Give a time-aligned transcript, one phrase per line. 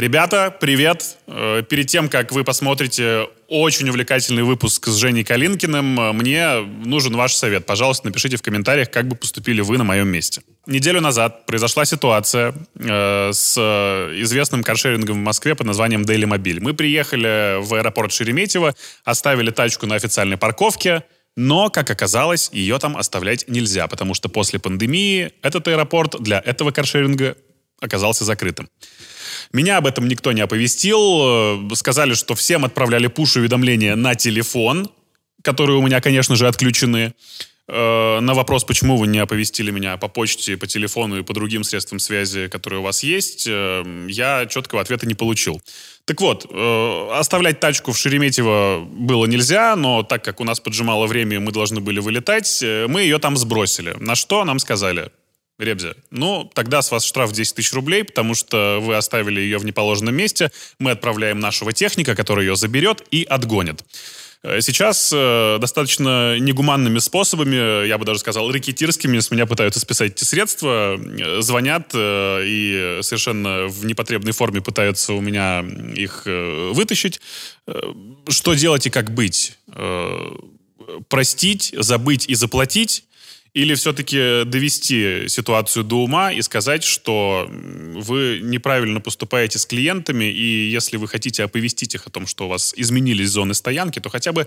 [0.00, 1.18] Ребята, привет!
[1.26, 7.14] Э, перед тем, как вы посмотрите очень увлекательный выпуск с Женей Калинкиным, э, мне нужен
[7.14, 7.66] ваш совет.
[7.66, 10.40] Пожалуйста, напишите в комментариях, как бы поступили вы на моем месте.
[10.64, 13.58] Неделю назад произошла ситуация э, с
[14.22, 16.60] известным каршерингом в Москве под названием Daily Mobile.
[16.60, 18.74] Мы приехали в аэропорт Шереметьево,
[19.04, 21.02] оставили тачку на официальной парковке,
[21.36, 26.70] но, как оказалось, ее там оставлять нельзя, потому что после пандемии этот аэропорт для этого
[26.70, 27.36] каршеринга
[27.82, 28.70] оказался закрытым.
[29.52, 30.98] Меня об этом никто не оповестил.
[31.70, 34.90] Э, сказали, что всем отправляли пуш-уведомления на телефон,
[35.42, 37.14] которые у меня, конечно же, отключены.
[37.68, 41.64] Э, на вопрос, почему вы не оповестили меня по почте, по телефону и по другим
[41.64, 45.60] средствам связи, которые у вас есть, э, я четкого ответа не получил.
[46.06, 46.44] Так вот,
[47.12, 51.80] оставлять тачку в Шереметьево было нельзя, но так как у нас поджимало время, мы должны
[51.80, 53.94] были вылетать, мы ее там сбросили.
[54.00, 55.12] На что нам сказали,
[55.60, 59.64] Ребзя, ну, тогда с вас штраф 10 тысяч рублей, потому что вы оставили ее в
[59.64, 60.50] неположенном месте.
[60.78, 63.84] Мы отправляем нашего техника, который ее заберет и отгонит.
[64.42, 70.12] Э, сейчас э, достаточно негуманными способами, я бы даже сказал, рекетирскими, с меня пытаются списать
[70.12, 75.60] эти средства, э, звонят э, и совершенно в непотребной форме пытаются у меня
[75.94, 77.20] их э, вытащить.
[77.66, 77.78] Э,
[78.28, 79.58] что делать и как быть?
[81.08, 83.04] Простить, забыть и заплатить?
[83.52, 90.70] Или все-таки довести ситуацию до ума и сказать, что вы неправильно поступаете с клиентами, и
[90.70, 94.32] если вы хотите оповестить их о том, что у вас изменились зоны стоянки, то хотя
[94.32, 94.46] бы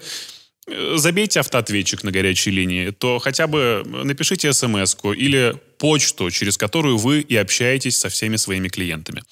[0.67, 6.97] э, забейте автоответчик на горячей линии, то хотя бы напишите смс или почту, через которую
[6.97, 9.23] вы и общаетесь со всеми своими клиентами.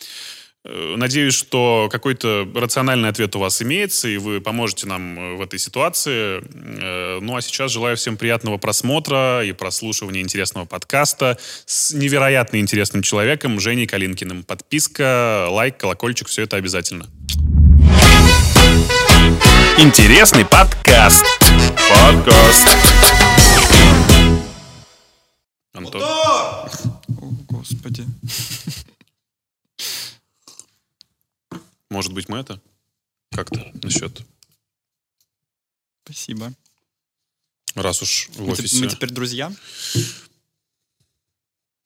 [0.63, 5.41] Э, надеюсь, что какой-то рациональный ответ у вас имеется, и вы поможете нам э, в
[5.41, 6.41] этой ситуации.
[6.43, 13.01] Э, ну а сейчас желаю всем приятного просмотра и прослушивания интересного подкаста с невероятно интересным
[13.01, 14.43] человеком Женей Калинкиным.
[14.43, 17.07] Подписка, лайк, колокольчик, все это обязательно.
[19.79, 21.25] Интересный подкаст.
[21.89, 22.67] Подкаст.
[25.73, 26.03] Антон.
[26.03, 26.69] О,
[27.49, 28.05] Господи.
[31.91, 32.61] Может быть, мы это
[33.31, 34.23] как-то насчет,
[36.05, 36.53] Спасибо.
[37.75, 38.79] раз уж в Мы, офисе.
[38.79, 39.53] мы теперь друзья?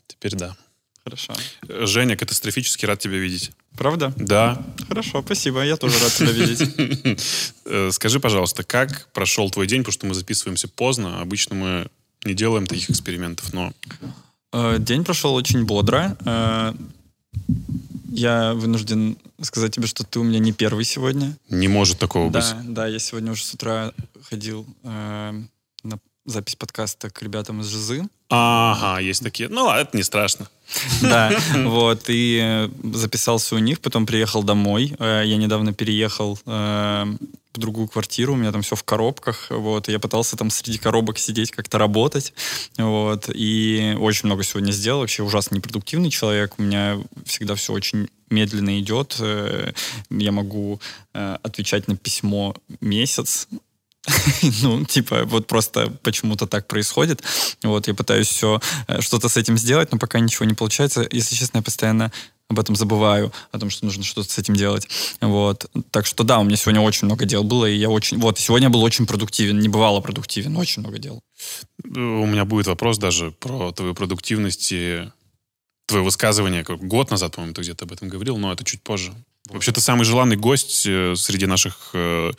[0.07, 0.55] Теперь да.
[1.03, 1.33] Хорошо.
[1.67, 3.51] Женя, катастрофически рад тебя видеть.
[3.77, 4.13] Правда?
[4.15, 4.63] Да.
[4.87, 5.63] Хорошо, спасибо.
[5.65, 7.19] Я тоже рад тебя видеть.
[7.65, 11.19] Э, Скажи, пожалуйста, как прошел твой день, потому что мы записываемся поздно.
[11.19, 11.87] Обычно мы
[12.23, 13.73] не делаем таких экспериментов, но
[14.53, 16.15] Э, День прошел очень бодро.
[18.15, 21.37] Я вынужден сказать тебе, что ты у меня не первый сегодня.
[21.49, 22.41] не может такого быть.
[22.41, 23.91] Да, да, я сегодня уже с утра
[24.29, 25.43] ходил э,
[26.25, 28.07] запись подкаста к ребятам из Жизы.
[28.29, 29.49] Ага, есть такие.
[29.49, 30.49] Ну ладно, это не страшно.
[31.01, 34.95] Да, вот, и э, записался у них, потом приехал домой.
[34.97, 37.05] Э, Я недавно переехал э,
[37.53, 40.79] в другую квартиру, у меня там все в коробках, вот, и я пытался там среди
[40.79, 42.33] коробок сидеть, как-то работать,
[42.77, 48.09] вот, и очень много сегодня сделал, вообще ужасно непродуктивный человек, у меня всегда все очень
[48.29, 50.81] медленно идет, я могу
[51.13, 53.47] отвечать на письмо месяц,
[54.61, 57.23] ну, типа, вот просто почему-то так происходит.
[57.63, 58.61] Вот, я пытаюсь все,
[58.99, 61.07] что-то с этим сделать, но пока ничего не получается.
[61.11, 62.11] Если честно, я постоянно
[62.47, 64.87] об этом забываю, о том, что нужно что-то с этим делать.
[65.19, 65.65] Вот.
[65.91, 68.19] Так что да, у меня сегодня очень много дел было, и я очень...
[68.19, 71.21] Вот, сегодня был очень продуктивен, не бывало продуктивен, очень много дел.
[71.83, 75.09] Э, У меня будет вопрос даже про твою продуктивность и
[75.87, 76.63] твое высказывание.
[76.63, 79.13] Год назад, по-моему, ты где-то об этом говорил, но это чуть позже.
[79.49, 82.31] Вообще, ты самый желанный гость э, среди наших э,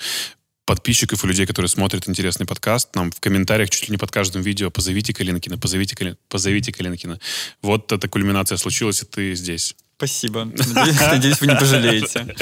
[0.66, 2.94] подписчиков и людей, которые смотрят интересный подкаст.
[2.94, 7.18] Нам в комментариях чуть ли не под каждым видео позовите Калинкина, позовите, Кали- позовите Калинкина.
[7.62, 9.76] Вот эта кульминация случилась, и ты здесь.
[9.96, 10.44] Спасибо.
[10.74, 12.34] Надеюсь, надеюсь, вы не пожалеете.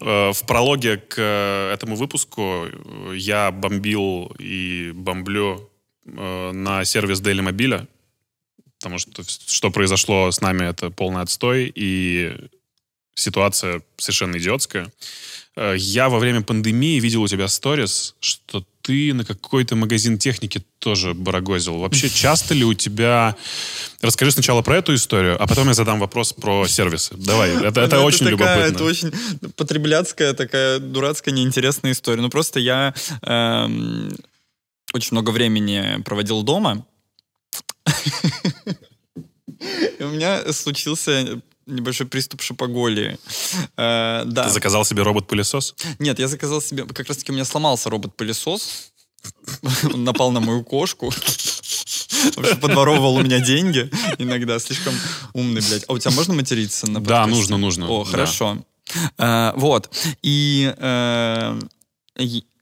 [0.00, 5.70] Э, В прологе к э, этому выпуску э, я бомбил и бомблю
[6.04, 7.86] на сервис Daily Mobile,
[8.78, 12.34] потому что что произошло с нами, это полный отстой, и
[13.14, 14.90] ситуация совершенно идиотская.
[15.58, 20.62] Э, Я во время пандемии видел у тебя сторис, что ты на какой-то магазин техники
[20.78, 21.78] тоже барагозил.
[21.78, 23.36] Вообще, часто ли у тебя...
[24.00, 27.14] Расскажи сначала про эту историю, а потом я задам вопрос про сервисы.
[27.16, 28.74] Давай, это, это Ну, очень такая, любопытно.
[28.76, 29.12] Это очень
[29.56, 32.22] потребляцкая, такая дурацкая, неинтересная история.
[32.22, 34.16] Ну, просто я эм,
[34.94, 36.86] очень много времени проводил дома.
[39.98, 43.18] И у меня случился небольшой приступ шопоголии.
[43.76, 44.44] Э, да.
[44.44, 45.74] Ты заказал себе робот-пылесос?
[45.98, 46.84] Нет, я заказал себе...
[46.84, 48.92] Как раз-таки у меня сломался робот-пылесос.
[49.92, 51.12] Он напал на мою кошку.
[52.36, 54.58] Вообще подворовывал у меня деньги иногда.
[54.58, 54.94] Слишком
[55.34, 55.84] умный, блядь.
[55.88, 57.88] А у тебя можно материться на Да, нужно, нужно.
[57.88, 58.64] О, хорошо.
[59.18, 59.90] Э, Вот.
[60.22, 60.72] И...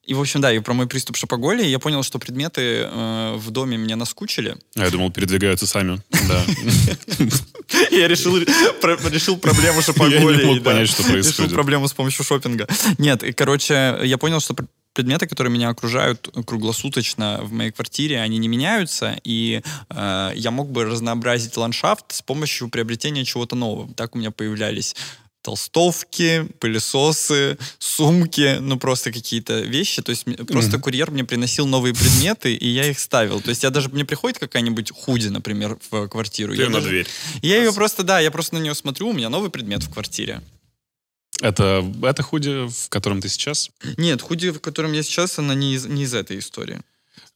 [0.06, 2.60] и- в общем, да, и про мой приступ шопоголии я понял, что предметы
[2.90, 4.56] э, в доме меня наскучили.
[4.76, 6.00] А Я думал, передвигаются сами.
[6.28, 6.44] Да.
[7.90, 10.44] Я решил, решил проблему Я шопоголии.
[10.44, 11.52] не мог понять, что Решил происходит.
[11.52, 12.66] проблему с помощью шопинга.
[12.98, 18.38] Нет, короче, я понял, что пр- предметы, которые меня окружают круглосуточно в моей квартире, они
[18.38, 23.92] не меняются, и э, я мог бы разнообразить ландшафт с помощью приобретения чего-то нового.
[23.94, 24.94] Так у меня появлялись
[25.46, 30.02] толстовки, пылесосы, сумки, ну просто какие-то вещи.
[30.02, 33.40] То есть просто курьер мне приносил новые предметы, и я их ставил.
[33.40, 36.52] То есть я даже, мне приходит какая-нибудь худи, например, в квартиру.
[36.54, 37.06] Ты я на даже- дверь.
[37.42, 40.42] я ее просто, да, я просто на нее смотрю, у меня новый предмет в квартире.
[41.40, 43.70] Это, это худи, в котором ты сейчас?
[43.96, 46.80] Нет, худи, в котором я сейчас, она не из, не из этой истории.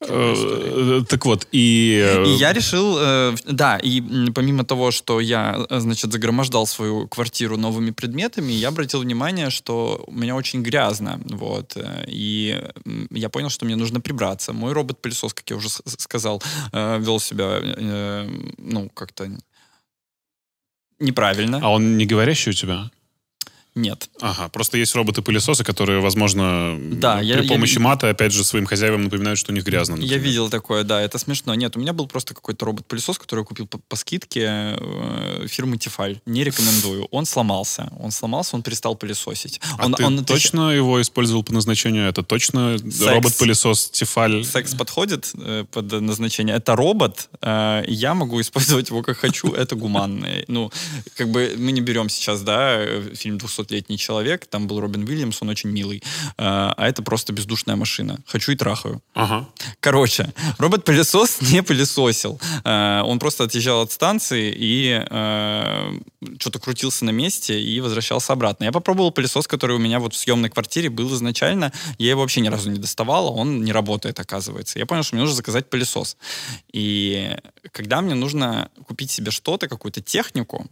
[0.08, 2.00] Э, Так вот, и...
[2.02, 4.00] э, И я решил, э, да, и
[4.32, 10.02] помимо того, что я, э, значит, загромождал свою квартиру новыми предметами, я обратил внимание, что
[10.06, 12.58] у меня очень грязно, вот, э, и
[13.10, 14.52] я понял, что мне нужно прибраться.
[14.52, 16.42] Мой робот-пылесос, как я уже сказал,
[16.72, 19.30] э, вел себя, э, ну, как-то
[20.98, 21.60] неправильно.
[21.62, 22.90] А он не говорящий у тебя?
[23.80, 24.08] нет.
[24.20, 27.80] Ага, просто есть роботы-пылесосы, которые, возможно, да, при я, помощи я...
[27.80, 29.96] мата, опять же, своим хозяевам напоминают, что у них грязно.
[29.96, 30.16] Например.
[30.16, 31.54] Я видел такое, да, это смешно.
[31.54, 35.78] Нет, у меня был просто какой-то робот-пылесос, который я купил по, по скидке э, фирмы
[35.78, 36.20] Тефаль.
[36.26, 37.06] Не рекомендую.
[37.10, 37.90] Он сломался.
[37.98, 39.60] Он сломался, он перестал пылесосить.
[39.78, 40.76] А он, ты он точно отвечает...
[40.76, 42.08] его использовал по назначению?
[42.08, 44.44] Это точно робот-пылесос Тефаль?
[44.44, 46.56] Секс подходит э, под назначение.
[46.56, 50.28] Это робот, э, я могу использовать его как хочу, это гуманно.
[50.48, 50.70] Ну,
[51.16, 55.08] как бы мы не берем сейчас, да, э, фильм 200 18-летний человек, там был Робин
[55.08, 58.18] Уильямс, он очень милый, э, а это просто бездушная машина.
[58.26, 59.02] Хочу и трахаю.
[59.14, 59.48] Ага.
[59.80, 62.40] Короче, робот-пылесос не пылесосил.
[62.64, 65.92] Э, он просто отъезжал от станции и э,
[66.38, 68.64] что-то крутился на месте и возвращался обратно.
[68.64, 71.72] Я попробовал пылесос, который у меня вот в съемной квартире был изначально.
[71.98, 74.78] Я его вообще ни разу не доставал, а он не работает, оказывается.
[74.78, 76.16] Я понял, что мне нужно заказать пылесос.
[76.72, 77.36] И
[77.72, 80.66] когда мне нужно купить себе что-то, какую-то технику,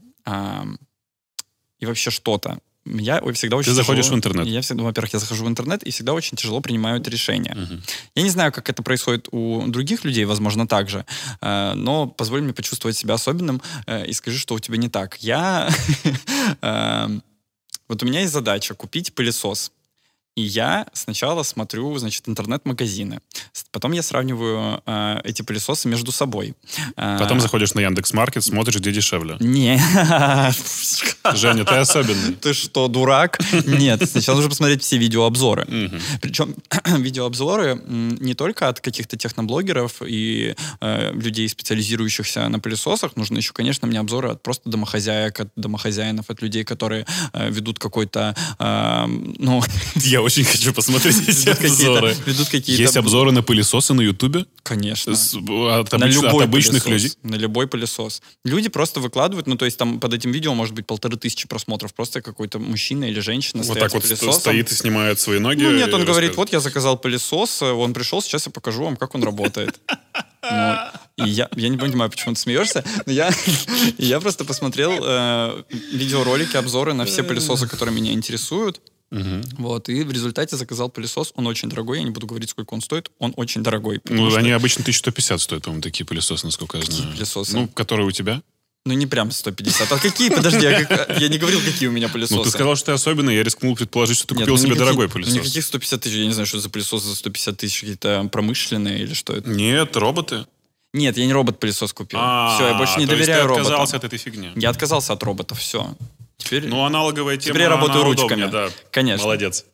[1.79, 2.59] и вообще что-то,
[2.95, 4.47] я всегда очень Ты заходишь тяжело- в интернет.
[4.47, 7.55] Я всегда, во-первых, я захожу в интернет и всегда очень тяжело принимаю это решение.
[7.55, 7.83] Мгм.
[8.15, 11.05] Я не знаю, как это происходит у других людей, возможно, так же,
[11.41, 15.17] э, но позволь мне почувствовать себя особенным э, и скажи, что у тебя не так.
[15.21, 15.69] Я...
[16.63, 17.09] э,
[17.89, 19.73] Вот у меня есть задача купить пылесос.
[20.39, 23.19] И я сначала смотрю, значит, интернет-магазины.
[23.73, 26.55] Потом я сравниваю э, эти пылесосы между собой.
[26.97, 29.37] Э, Потом заходишь на Яндекс.Маркет, смотришь, где дешевле.
[29.41, 29.81] Не.
[31.35, 32.35] Женя, ты особенный.
[32.35, 33.41] Ты что, дурак?
[33.67, 35.67] Нет, сначала нужно посмотреть все видеообзоры.
[36.23, 36.55] Причем
[36.87, 43.89] видеообзоры не только от каких-то техноблогеров и э, людей, специализирующихся на пылесосах, нужно еще, конечно,
[43.89, 49.63] мне обзоры от просто домохозяек, от домохозяинов, от людей, которые э, ведут какой-то, э, ну,
[49.97, 52.15] Я очень хочу посмотреть эти обзоры.
[52.27, 52.83] Ведут какие-то...
[52.83, 54.45] Есть обзоры на пылесосы на Ютубе?
[54.63, 55.13] Конечно.
[55.13, 57.15] От, на обыч- любой от обычных пылесос.
[57.15, 57.19] людей?
[57.23, 58.21] На любой пылесос.
[58.45, 61.95] Люди просто выкладывают, ну, то есть там под этим видео может быть полторы тысячи просмотров.
[61.95, 64.33] Просто какой-то мужчина или женщина Вот так вот пылесосом.
[64.35, 65.63] стоит и снимает свои ноги.
[65.63, 69.15] Ну нет, он говорит, вот я заказал пылесос, он пришел, сейчас я покажу вам, как
[69.15, 69.81] он работает.
[70.43, 70.77] Ну,
[71.27, 73.31] и я, я не понимаю, почему ты смеешься, но я,
[73.99, 78.81] я просто посмотрел э, видеоролики, обзоры на все пылесосы, которые меня интересуют.
[79.11, 79.43] Мгм.
[79.59, 81.33] Вот, и в результате заказал пылесос.
[81.35, 83.11] Он очень дорогой, я не буду говорить, сколько он стоит.
[83.19, 84.01] Он очень дорогой.
[84.05, 87.13] Ну, что- они обычно 1150 стоят, по-моему, такие пылесосы, насколько я знаю.
[87.13, 87.57] пылесосы?
[87.57, 88.43] Ну, которые у тебя?
[88.87, 89.91] Ну, не прям 150.
[89.93, 90.31] А какие?
[90.31, 92.37] Подожди, я, как- я не говорил, какие у меня пылесосы.
[92.37, 94.69] Ну, ты сказал, что ты особенный, я рискнул предположить, что ты Нет, купил ну, себе
[94.71, 95.35] никаких- дорогой пылесос.
[95.35, 99.15] Никаких 150 тысяч, я не знаю, что за пылесос за 150 тысяч, какие-то промышленные или
[99.15, 99.49] что это.
[99.51, 100.47] Нет, роботы.
[100.95, 102.19] Нет, я не робот-пылесос купил.
[102.23, 103.67] А, все, я больше не доверяю роботам.
[103.67, 104.51] отказался от этой фигни.
[104.57, 105.95] Я отказался от роботов, все.
[106.39, 108.45] Теперь, Ну, аналоговая тема, теперь я работаю ручками.
[108.45, 108.71] удобнее, да.
[108.91, 109.25] Конечно.
[109.25, 109.65] Молодец.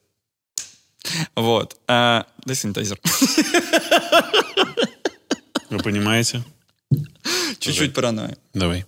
[1.36, 1.76] Вот.
[1.86, 2.98] А, дай санитайзер.
[5.70, 6.42] Вы понимаете?
[7.58, 8.36] Чуть-чуть паранойя.
[8.54, 8.84] Давай.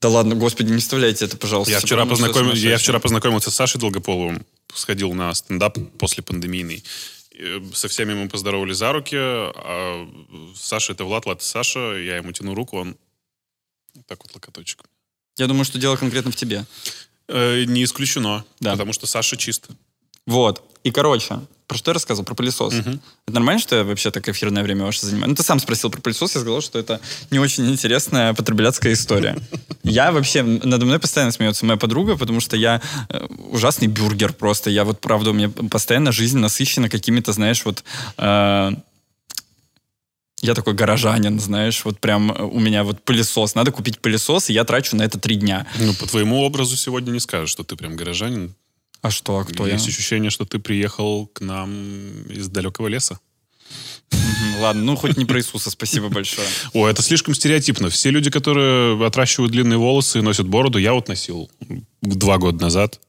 [0.00, 1.72] Да ладно, господи, не вставляйте это, пожалуйста.
[1.72, 4.44] Я вчера, познакомил, я вчера познакомился с Сашей Долгополовым,
[4.74, 6.84] сходил на стендап после пандемийный.
[7.38, 9.16] Э, Со всеми мы поздоровались за руки.
[9.18, 10.08] А
[10.54, 11.78] Саша это Влад, Влад это Саша.
[11.96, 12.96] Я ему тяну руку, он
[14.06, 14.84] так вот локоточек.
[15.38, 16.64] Я думаю, что дело конкретно в тебе.
[17.28, 18.72] Э, не исключено, Да.
[18.72, 19.74] потому что Саша чисто.
[20.26, 20.62] Вот.
[20.84, 22.24] И, короче, про что я рассказывал?
[22.24, 22.72] Про пылесос.
[22.74, 23.00] Мгм.
[23.26, 25.30] Это нормально, что я вообще так эфирное время ваше занимаю?
[25.30, 27.00] Ну, ты сам спросил про пылесос, я сказал, что это
[27.30, 29.36] не очень интересная потребляцкая история.
[29.82, 34.68] Я вообще, надо мной постоянно смеется моя подруга, потому что я э, ужасный бюргер просто.
[34.68, 37.84] Я вот, правда, у меня постоянно жизнь насыщена какими-то, знаешь, вот...
[40.42, 43.54] Я такой горожанин, знаешь, вот прям э, у меня вот пылесос.
[43.54, 45.66] Надо купить пылесос, и я трачу на это три дня.
[45.78, 48.54] Ну, по твоему образу сегодня не скажешь, что ты прям горожанин.
[49.00, 49.92] А что, а кто Есть я?
[49.92, 53.18] ощущение, что ты приехал к нам из далекого леса.
[54.60, 56.46] Ладно, ну хоть не про Иисуса, спасибо большое.
[56.72, 57.90] О, это слишком стереотипно.
[57.90, 61.50] Все люди, которые отращивают длинные волосы и носят бороду, я вот носил
[62.02, 63.00] два года назад.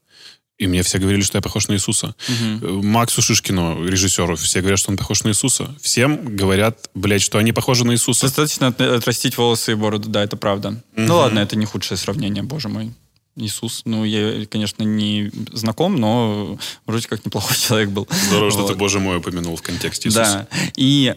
[0.58, 2.14] И мне все говорили, что я похож на Иисуса.
[2.28, 5.74] Э, Максу Шишкину, режиссеру, все говорят, что он похож на Иисуса.
[5.80, 8.22] Всем говорят, блядь, что они похожи на Иисуса.
[8.26, 10.82] Достаточно от- отрастить волосы и бороду, да, это правда.
[10.96, 12.92] Ну ладно, это не худшее сравнение, боже мой.
[13.38, 18.08] Иисус, ну, я, конечно, не знаком, но вроде как неплохой человек был.
[18.28, 18.72] Здорово, что Вот.
[18.72, 20.46] ты, боже мой, упомянул в контексте Иисуса.
[20.50, 20.58] Да.
[20.76, 21.14] И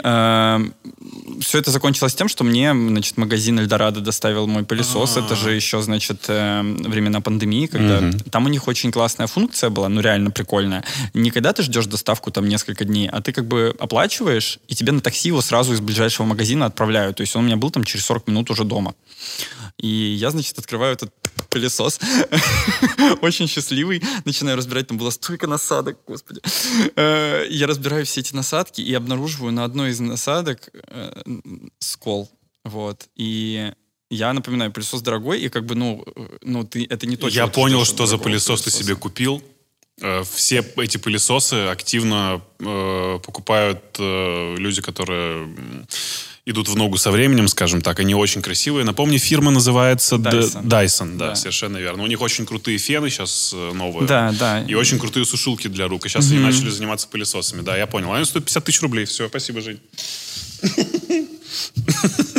[1.41, 5.17] все это закончилось тем, что мне, значит, магазин Эльдорадо доставил мой пылесос.
[5.17, 9.89] Это же еще, значит, э, времена пандемии, когда там у них очень классная функция была,
[9.89, 10.83] ну реально прикольная.
[11.13, 14.91] Не когда ты ждешь доставку там несколько дней, а ты как бы оплачиваешь, и тебе
[14.91, 17.17] на такси его сразу из ближайшего магазина отправляют.
[17.17, 18.93] То есть он у меня был там через 40 минут уже дома.
[19.81, 21.11] И я, значит, открываю этот
[21.49, 21.99] пылесос,
[23.21, 26.39] очень счастливый, начинаю разбирать, там было столько насадок, господи.
[26.95, 31.23] Э, Я разбираю все эти насадки и обнаруживаю на одной из насадок э,
[31.79, 32.29] скол,
[32.63, 33.07] вот.
[33.15, 33.73] И
[34.11, 36.05] я напоминаю, пылесос дорогой, и как бы, ну,
[36.43, 39.41] ну ты, это не то, Я понял, что за пылесос ты себе купил.
[39.99, 45.49] Э, Все эти пылесосы активно э, покупают э, люди, которые
[46.45, 47.99] идут в ногу со временем, скажем так.
[47.99, 48.83] Они очень красивые.
[48.85, 50.63] Напомни, фирма называется Dyson.
[50.63, 51.35] Dyson, да, Да.
[51.35, 52.03] совершенно верно.
[52.03, 54.07] У них очень крутые фены сейчас э, новые.
[54.07, 54.61] Да, да.
[54.63, 56.05] И очень крутые сушилки для рук.
[56.05, 57.61] И сейчас они начали заниматься пылесосами.
[57.61, 58.11] Да, я понял.
[58.13, 59.05] Они стоят 50 тысяч рублей.
[59.05, 59.79] Все, спасибо, Жень.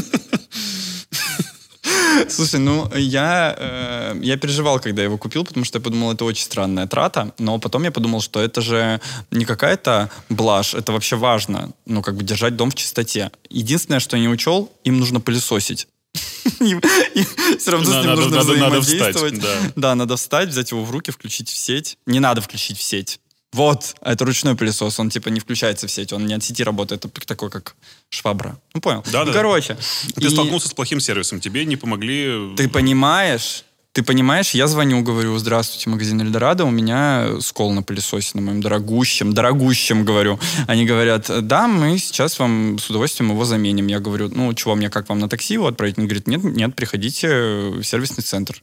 [2.28, 6.44] Слушай, ну я, э, я переживал, когда его купил, потому что я подумал, это очень
[6.44, 9.00] странная трата, но потом я подумал, что это же
[9.30, 13.30] не какая-то блажь, это вообще важно, ну как бы держать дом в чистоте.
[13.50, 15.88] Единственное, что я не учел, им нужно пылесосить.
[17.58, 19.40] Все равно с ним нужно взаимодействовать.
[19.76, 21.96] Да, надо встать, взять его в руки, включить в сеть.
[22.06, 23.20] Не надо включить в сеть.
[23.52, 26.64] Вот, а это ручной пылесос, он типа не включается в сеть, он не от сети
[26.64, 27.76] работает, это такой как
[28.08, 28.58] швабра.
[28.74, 29.04] Ну понял.
[29.12, 29.26] Да-да.
[29.26, 29.76] Ну, короче.
[30.14, 31.38] Ты и- столкнулся с плохим сервисом.
[31.40, 32.54] Тебе не помогли...
[32.56, 38.30] ты понимаешь, ты понимаешь, я звоню, говорю, здравствуйте, магазин Эльдорадо, у меня скол на пылесосе,
[38.34, 40.40] на моем дорогущем, дорогущем, говорю.
[40.66, 43.88] Они говорят, да, мы сейчас вам с удовольствием его заменим.
[43.88, 45.98] Я говорю, ну, чего, мне как вам на такси его отправить?
[45.98, 48.62] Он говорит, нет, нет, приходите в сервисный центр.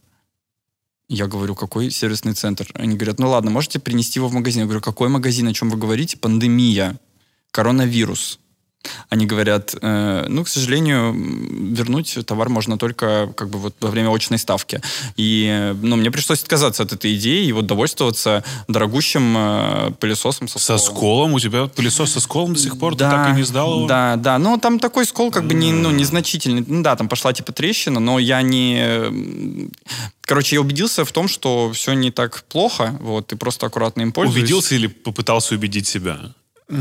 [1.09, 2.69] Я говорю, какой сервисный центр?
[2.75, 4.61] Они говорят, ну ладно, можете принести его в магазин.
[4.61, 6.17] Я говорю, какой магазин, о чем вы говорите?
[6.17, 6.99] Пандемия,
[7.49, 8.39] коронавирус.
[9.09, 14.09] Они говорят, э, ну, к сожалению, вернуть товар можно только как бы вот во время
[14.13, 14.81] очной ставки.
[15.17, 20.47] И, э, ну, мне пришлось отказаться от этой идеи и вот довольствоваться дорогущим э, пылесосом
[20.47, 20.97] со Со сколом.
[20.97, 21.33] сколом?
[21.33, 22.93] У тебя пылесос со сколом до сих пор?
[22.93, 23.87] Ты так и не сдал его?
[23.87, 24.37] Да, да.
[24.37, 26.63] Ну, там такой скол как бы не, ну, незначительный.
[26.65, 29.69] Ну, да, там пошла типа трещина, но я не...
[30.21, 34.11] Короче, я убедился в том, что все не так плохо, вот, ты просто аккуратно им
[34.11, 34.43] пользуешься.
[34.43, 36.19] Убедился или попытался убедить себя?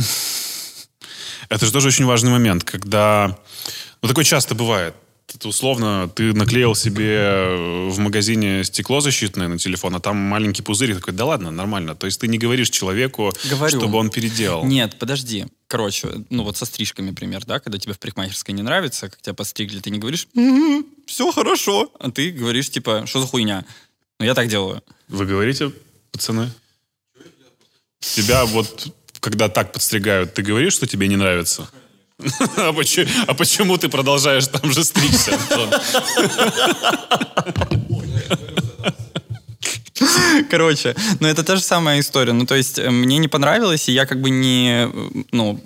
[1.48, 3.38] Это же тоже очень важный момент, когда...
[4.02, 4.94] Ну, такое часто бывает.
[5.34, 10.94] Это условно, ты наклеил себе в магазине стекло защитное на телефон, а там маленький пузырь,
[10.94, 11.94] такой, да ладно, нормально.
[11.94, 13.78] То есть ты не говоришь человеку, Говорю.
[13.78, 14.64] чтобы он переделал.
[14.64, 15.46] Нет, подожди.
[15.66, 19.34] Короче, ну вот со стрижками пример, да, когда тебе в парикмахерской не нравится, как тебя
[19.34, 20.28] подстригли, ты не говоришь,
[21.06, 23.66] все хорошо, а ты говоришь, типа, что за хуйня?
[24.18, 24.82] Ну, я так делаю.
[25.08, 25.72] Вы говорите,
[26.10, 26.50] пацаны?
[28.00, 31.68] Тебя вот, когда так подстригают, ты говоришь, что тебе не нравится?
[32.56, 35.38] А почему, а почему ты продолжаешь там же стричься?
[40.50, 42.32] Короче, ну это та же самая история.
[42.32, 45.60] Ну, то есть, э, мне не понравилось, и я как бы не, э, ну,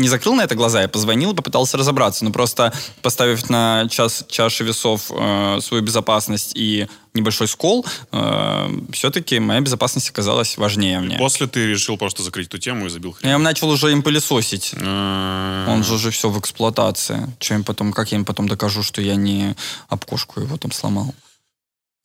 [0.00, 2.24] не закрыл на это глаза, я позвонил и попытался разобраться.
[2.24, 9.38] Но просто поставив на час, чаши весов э, свою безопасность и небольшой скол, э, все-таки
[9.40, 11.18] моя безопасность оказалась важнее мне.
[11.18, 13.30] После ты решил просто закрыть эту тему и забил хрен.
[13.30, 14.74] Я начал уже им пылесосить.
[14.80, 17.26] А, Он же уже все в эксплуатации.
[17.50, 19.54] Им потом, как я им потом докажу, что я не
[19.88, 21.14] обкошку его там сломал?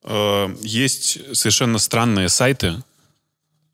[0.03, 2.81] э, Есть совершенно странные сайты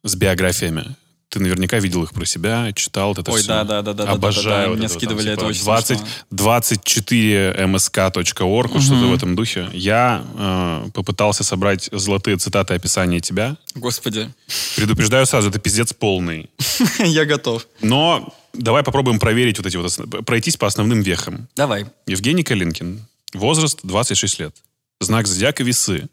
[0.04, 0.96] с биографиями.
[1.32, 3.48] Ты наверняка видел их про себя, читал это Ой, все.
[3.48, 4.44] да, да, да, да, да, Обожаю.
[4.44, 6.08] да, да, вот мне это скидывали там, это типа, очень 20, смешно.
[6.32, 9.70] 24msk.org, вот что-то в этом духе.
[9.72, 13.56] Я э, попытался собрать золотые цитаты описания тебя.
[13.76, 14.30] Господи,
[14.76, 16.50] Предупреждаю сразу, это пиздец полный.
[17.00, 17.66] я готов.
[17.82, 21.48] Но давай попробуем проверить вот эти вот, пройтись по основным вехам.
[21.56, 21.86] Давай.
[22.08, 23.06] Евгений Калинкин.
[23.34, 24.56] Возраст 26 лет.
[25.00, 26.10] Знак зодиака весы.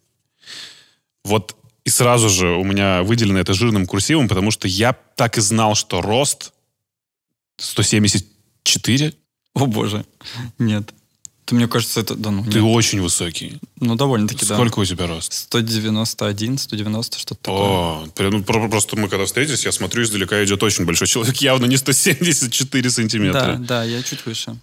[1.24, 1.56] Вот
[1.88, 5.74] и сразу же у меня выделено это жирным курсивом, потому что я так и знал,
[5.74, 6.52] что рост
[7.56, 9.14] 174.
[9.54, 10.04] О боже,
[10.58, 10.92] нет.
[11.46, 12.14] Ты, мне кажется, это...
[12.14, 12.76] Да ну, Ты нет.
[12.76, 13.58] очень высокий.
[13.80, 14.54] Ну, довольно-таки, да.
[14.56, 15.32] Сколько у тебя рост?
[15.32, 17.60] 191, 190, что-то такое.
[17.62, 21.64] О, ну, про- просто мы когда встретились, я смотрю, издалека идет очень большой человек, явно
[21.64, 23.56] не 174 Да, сантиметра.
[23.58, 24.58] да, я чуть выше.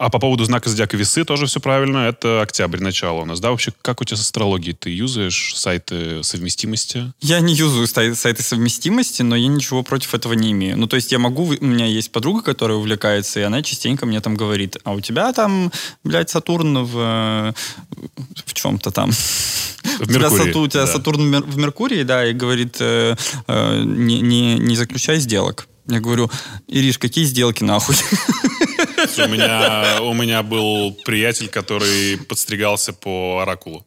[0.00, 1.98] А, по поводу знака зодиака весы тоже все правильно.
[1.98, 3.38] Это октябрь, начало у нас.
[3.38, 4.74] Да, вообще, как у тебя с астрологией?
[4.74, 7.12] Ты юзаешь сайты совместимости?
[7.20, 10.78] Я не юзаю сай- сайты совместимости, но я ничего против этого не имею.
[10.78, 11.54] Ну, то есть я могу...
[11.60, 15.34] У меня есть подруга, которая увлекается, и она частенько мне там говорит, а у тебя
[15.34, 15.70] там,
[16.02, 17.54] блядь, Сатурн в...
[18.46, 19.10] В чем-то там.
[19.12, 20.92] В У тебя, Меркурии, Сату- у тебя да.
[20.92, 23.16] Сатурн в Меркурии, да, и говорит, э,
[23.46, 25.68] э, не, не, не заключай сделок.
[25.86, 26.30] Я говорю,
[26.68, 27.96] Ириш, какие сделки нахуй?
[29.18, 33.86] У меня, у меня был приятель, который подстригался по оракулу.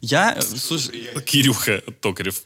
[0.00, 2.42] Я, слушай, Кирюха Токарев.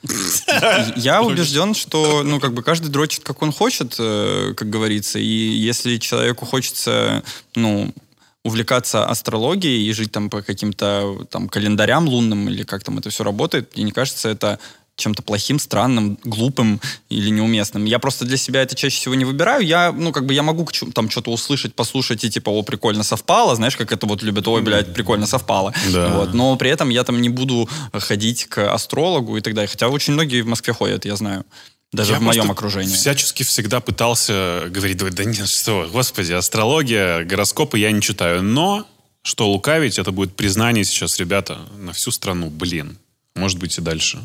[0.97, 5.19] Я убежден, что, ну, как бы каждый дрочит, как он хочет, э, как говорится.
[5.19, 7.23] И если человеку хочется,
[7.55, 7.95] ну,
[8.43, 13.23] увлекаться астрологией и жить там по каким-то там календарям лунным или как там это все
[13.23, 14.59] работает, мне не кажется это
[15.01, 17.85] чем-то плохим, странным, глупым или неуместным.
[17.85, 19.67] Я просто для себя это чаще всего не выбираю.
[19.67, 23.57] Я, ну, как бы я могу там что-то услышать, послушать и типа, о, прикольно совпало,
[23.57, 25.75] знаешь, как это вот любят, ой, блядь, прикольно совпало.
[25.93, 26.09] Да.
[26.09, 26.35] Вот.
[26.35, 29.69] Но при этом я там не буду ходить к астрологу и так далее.
[29.69, 31.45] Хотя очень многие в Москве ходят, я знаю.
[31.93, 32.95] Даже Я в моем окружении.
[32.95, 38.43] Всячески всегда пытался говорить, да нет, что, господи, астрология, гороскопы я не читаю.
[38.43, 38.87] Но,
[39.23, 42.97] что лукавить, это будет признание сейчас, ребята, на всю страну, блин.
[43.35, 44.21] Может быть и дальше.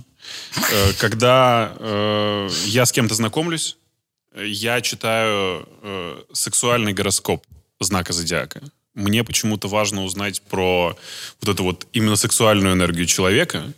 [0.72, 3.78] Э, Когда э, я с кем-то знакомлюсь,
[4.36, 7.46] я читаю э, сексуальный гороскоп
[7.80, 8.62] знака зодиака.
[8.94, 10.98] Мне почему-то важно узнать про
[11.42, 13.74] вот эту вот именно сексуальную энергию человека.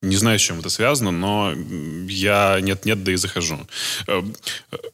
[0.00, 1.52] Не знаю, с чем это связано, но
[2.08, 3.58] я нет-нет, да и захожу.
[4.06, 4.22] Э,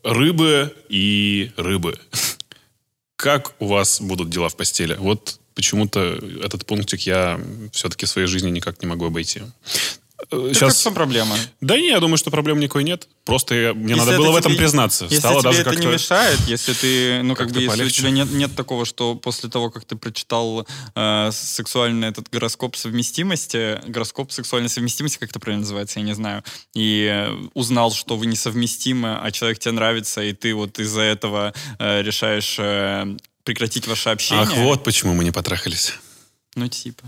[0.03, 1.99] Рыбы и рыбы.
[3.17, 4.95] Как у вас будут дела в постели?
[4.95, 6.01] Вот почему-то
[6.45, 7.41] этот пунктик я
[7.73, 9.43] все-таки в своей жизни никак не могу обойти.
[10.33, 11.37] Э, Так в чем проблема?
[11.61, 13.07] Да не, я думаю, что проблем никакой нет.
[13.25, 15.05] Просто я- мне Если надо было в этом тебе- признаться.
[15.05, 17.89] Если Стало тебе даже это не мешает, если ты, ну, как как-то бы, если у
[17.91, 23.81] тебя нет, нет такого, что после того, как ты прочитал э, сексуальный этот гороскоп совместимости,
[23.87, 26.43] гороскоп сексуальной совместимости, как это правильно называется, я не знаю,
[26.75, 31.55] и э, узнал, что вы несовместимы, а человек тебе нравится, и ты вот из-за этого
[31.79, 34.43] э, решаешь э, прекратить ваше общение.
[34.45, 35.95] Ах, вот почему мы не потрахались.
[36.57, 37.05] Ну, типа.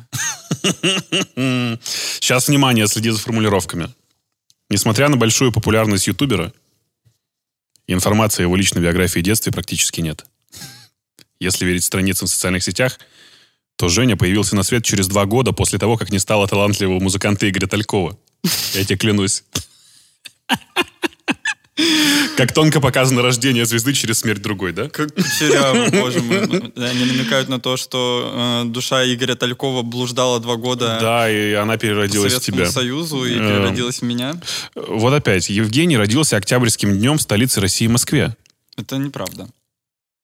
[2.20, 3.88] Сейчас, внимание, следи за формулировками.
[4.68, 6.52] Несмотря на большую популярность ютубера,
[7.86, 10.24] информации о его личной биографии и детстве практически нет.
[11.40, 12.98] Если верить страницам в социальных сетях,
[13.76, 17.48] то Женя появился на свет через два года после того, как не стало талантливого музыканта
[17.48, 18.18] Игоря Талькова.
[18.74, 19.44] Я тебе клянусь.
[22.36, 24.88] Как тонко показано рождение звезды через смерть другой, да?
[24.88, 26.38] Как кучеряво, боже мой.
[26.76, 31.76] Они намекают на то, что э, душа Игоря Талькова блуждала два года Да, и она
[31.76, 32.70] переродилась в тебя.
[32.70, 33.38] Союзу и Э.
[33.38, 34.40] переродилась в меня.
[34.74, 38.34] Вот опять, Евгений родился октябрьским днем в столице России Москве.
[38.76, 39.48] Это неправда.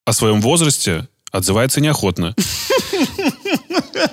[0.04, 2.34] О своем возрасте отзывается неохотно.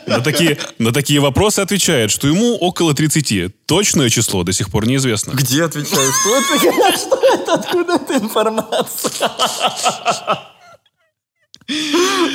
[0.08, 3.65] На такие, на такие вопросы отвечает, что ему около 30.
[3.65, 5.32] Точное число до сих пор неизвестно.
[5.32, 6.12] Где отвечаю?
[6.12, 6.98] Что это?
[6.98, 7.54] Что это?
[7.54, 9.30] Откуда эта информация?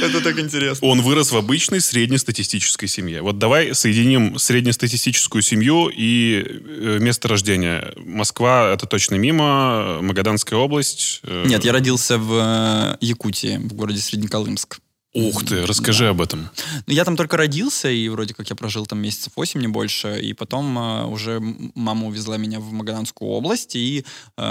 [0.03, 0.89] Это так интересно.
[0.89, 3.21] Он вырос в обычной среднестатистической семье.
[3.21, 7.93] Вот давай соединим среднестатистическую семью и э, место рождения.
[7.99, 11.21] Москва— это точно мимо, Магаданская область.
[11.25, 14.79] э, Нет, я родился в э, Якутии, в городе Среднеколымск.
[15.19, 16.49] Ух ты, расскажи об этом.
[16.87, 20.21] Ну, я там только родился, и вроде как я прожил там месяцев 8, не больше.
[20.21, 21.41] И потом э, уже
[21.75, 24.05] мама увезла меня в Магаданскую область, и
[24.37, 24.43] э,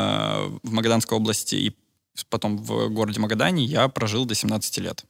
[0.64, 1.76] в Магаданской области, и
[2.30, 5.06] потом в городе Магадане я прожил до 17 лет.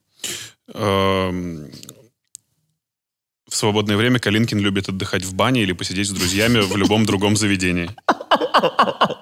[3.50, 7.38] В свободное время Калинкин любит отдыхать в бане или посидеть с друзьями в любом другом
[7.38, 7.90] заведении.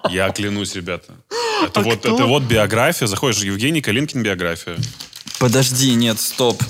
[0.10, 1.14] Я клянусь, ребята.
[1.64, 2.16] Это, А вот, кто?
[2.16, 3.08] это вот биография.
[3.08, 4.78] Заходишь, Евгений Калинкин биография.
[5.40, 6.62] Подожди, нет, стоп.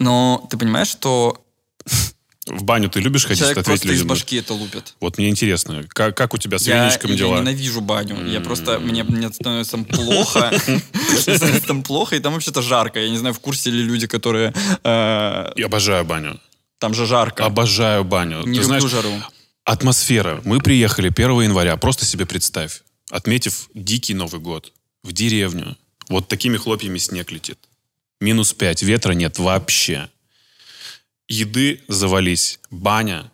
[0.00, 1.44] Но ты понимаешь, что
[2.46, 3.38] В баню ты любишь ходить?
[3.38, 4.08] человек просто из людям.
[4.08, 4.94] башки это лупит.
[5.00, 7.36] Вот мне интересно, как, как у тебя с Я, веничком я дела?
[7.38, 8.26] ненавижу баню.
[8.26, 8.78] Я просто...
[8.80, 10.52] Мне, мне становится там плохо.
[11.20, 13.00] Становится там плохо, и там вообще-то жарко.
[13.00, 14.52] Я не знаю, в курсе ли люди, которые...
[14.82, 16.40] э, Я обожаю баню.
[16.78, 17.46] Там же жарко.
[17.46, 18.38] Обожаю баню.
[18.38, 19.10] Не Ты люблю знаешь, жару.
[19.64, 20.42] атмосфера.
[20.44, 25.76] Мы приехали 1 января, просто себе представь, отметив дикий Новый год в деревню.
[26.08, 27.58] Вот такими хлопьями снег летит.
[28.20, 30.08] Минус 5, ветра нет вообще.
[31.28, 33.30] Еды завались, баня.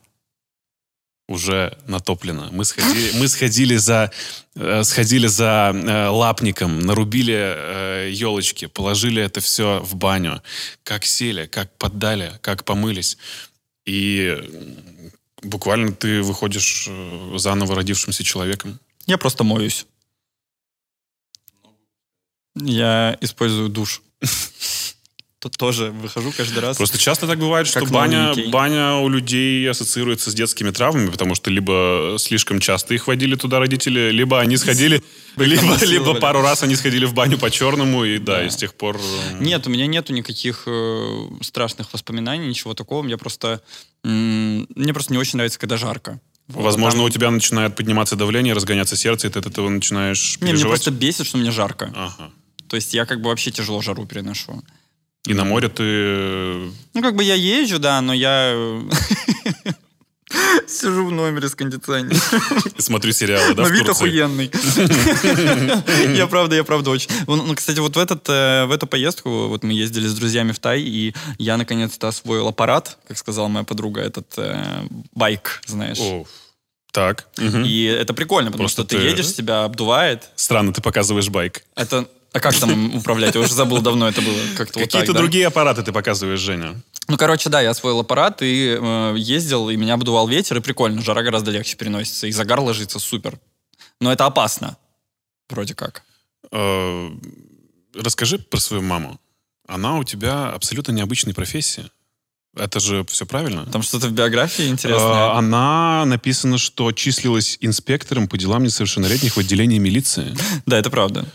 [1.28, 2.48] уже натоплено.
[2.50, 4.10] Мы сходили, мы сходили за,
[4.56, 10.42] э, сходили за э, лапником, нарубили э, елочки, положили это все в баню.
[10.82, 13.16] Как сели, как поддали, как помылись.
[13.86, 14.36] И
[15.42, 18.80] буквально ты выходишь э, заново родившимся человеком.
[19.06, 19.86] Я просто моюсь.
[22.54, 24.02] Я использую душ.
[25.40, 26.76] Тут тоже выхожу каждый раз.
[26.76, 31.48] Просто часто так бывает, что баня, баня у людей ассоциируется с детскими травмами, потому что
[31.50, 35.02] либо слишком часто их водили туда родители, либо они сходили,
[35.38, 38.98] либо, либо пару раз они сходили в баню по-черному, и да, и с тех пор...
[38.98, 43.00] э, Нет, у меня нету никаких э, страшных воспоминаний, ничего такого.
[43.02, 43.62] Мне просто,
[44.04, 46.20] мне просто не очень нравится, когда жарко.
[46.48, 50.44] Возможно, там- у тебя начинает подниматься давление, разгоняться сердце, и ты от этого начинаешь Не,
[50.44, 50.82] мне переживать.
[50.82, 51.90] просто бесит, что мне жарко.
[51.96, 52.30] Ага.
[52.70, 54.62] То есть я как бы вообще тяжело жару переношу.
[55.26, 55.82] И на море ты...
[55.84, 58.54] э, Ну, как бы я езжу, да, но я
[60.68, 62.16] сижу в номере с кондиционером.
[62.78, 64.50] Смотрю сериалы, да, Но вид охуенный.
[66.16, 67.10] Я правда, я правда очень.
[67.26, 70.52] Ну, ну, кстати, вот в, этот, э, в эту поездку вот мы ездили с друзьями
[70.52, 75.98] в Тай, и я наконец-то освоил аппарат, как сказала моя подруга, этот э, байк, знаешь.
[76.00, 76.24] О,
[76.92, 77.26] Так.
[77.38, 80.28] И это прикольно, потому Просто что ты ты- едешь, тебя обдувает.
[80.36, 81.62] Странно, ты показываешь байк.
[81.74, 82.08] Это...
[82.32, 83.34] А как там управлять?
[83.34, 84.38] Я уже забыл, давно это было.
[84.56, 85.20] Как-то вот Какие-то так, да?
[85.20, 86.80] другие аппараты ты показываешь, Женя.
[87.08, 91.02] Ну, короче, да, я освоил аппарат и э, ездил, и меня обдувал ветер, и прикольно,
[91.02, 93.40] жара гораздо легче переносится, и загар ложится супер.
[94.00, 94.76] Но это опасно,
[95.48, 96.04] вроде как.
[96.52, 97.10] Э,
[97.94, 99.20] Расскажи про свою маму.
[99.66, 101.90] Она у тебя абсолютно необычной профессии.
[102.56, 103.64] Это же все правильно?
[103.66, 105.32] Там что-то в биографии Э, интересное.
[105.36, 110.36] Она написано, что числилась инспектором по делам несовершеннолетних в отделении милиции.
[110.66, 111.26] Да, это правда.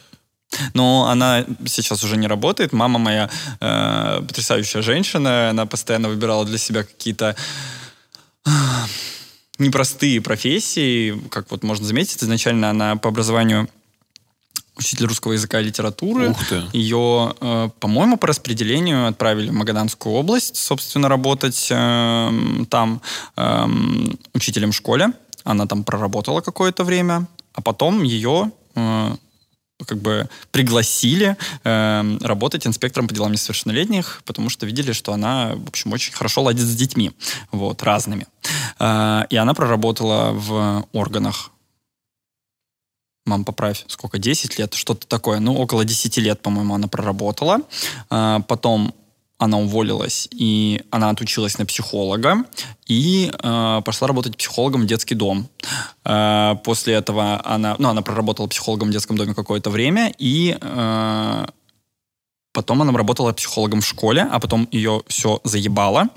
[0.73, 2.73] Но она сейчас уже не работает.
[2.73, 5.49] Мама моя э, потрясающая женщина.
[5.49, 7.35] Она постоянно выбирала для себя какие-то
[8.45, 8.49] э,
[9.57, 11.19] непростые профессии.
[11.29, 13.69] Как вот можно заметить, изначально она по образованию
[14.77, 16.29] учитель русского языка и литературы.
[16.29, 16.63] Ух ты.
[16.73, 23.01] Ее, э, по-моему, по распределению отправили в Магаданскую область, собственно, работать эм, там
[23.37, 25.13] эм, учителем в школе.
[25.43, 29.15] Она там проработала какое-то время, а потом ее э,
[29.85, 35.67] как бы пригласили эм, работать инспектором по делам несовершеннолетних, потому что видели, что она, в
[35.67, 37.11] общем, очень хорошо ладит с детьми,
[37.51, 38.25] вот, разными.
[38.79, 41.51] Э, и она проработала в органах
[43.25, 47.59] мам, поправь, сколько, 10 лет, что-то такое, ну, около 10 лет, по-моему, она проработала.
[48.09, 48.93] А, Потом
[49.37, 52.45] она уволилась, и она отучилась на психолога,
[52.85, 55.47] и э, пошла работать психологом в детский дом.
[56.05, 61.45] Э, после этого она, ну, она проработала психологом в детском доме какое-то время, и э,
[62.53, 66.09] потом она работала психологом в школе, а потом ее все заебало,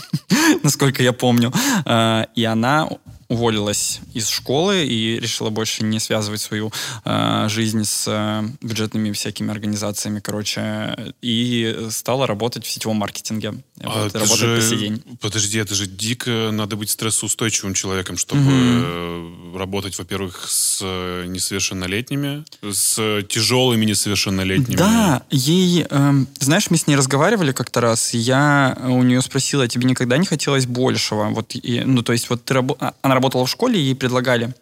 [0.62, 1.52] насколько я помню,
[1.84, 2.88] Э, и она
[3.32, 6.70] уволилась из школы и решила больше не связывать свою
[7.04, 13.54] э, жизнь с э, бюджетными всякими организациями, короче, и стала работать в сетевом маркетинге.
[13.84, 15.02] А Вот, работает же- по день.
[15.20, 22.44] Подожди, это же дико надо быть стрессоустойчивым человеком, чтобы э, работать, во-первых, с э, несовершеннолетними,
[22.70, 24.76] с э, тяжелыми несовершеннолетними.
[24.76, 29.86] Да, ей, эм, знаешь, мы с ней разговаривали как-то раз, я у нее спросила, тебе
[29.88, 31.24] никогда не хотелось большего?
[31.30, 34.54] Вот, и, ну, то есть, вот ты рабо- а, она работала в школе, ей предлагали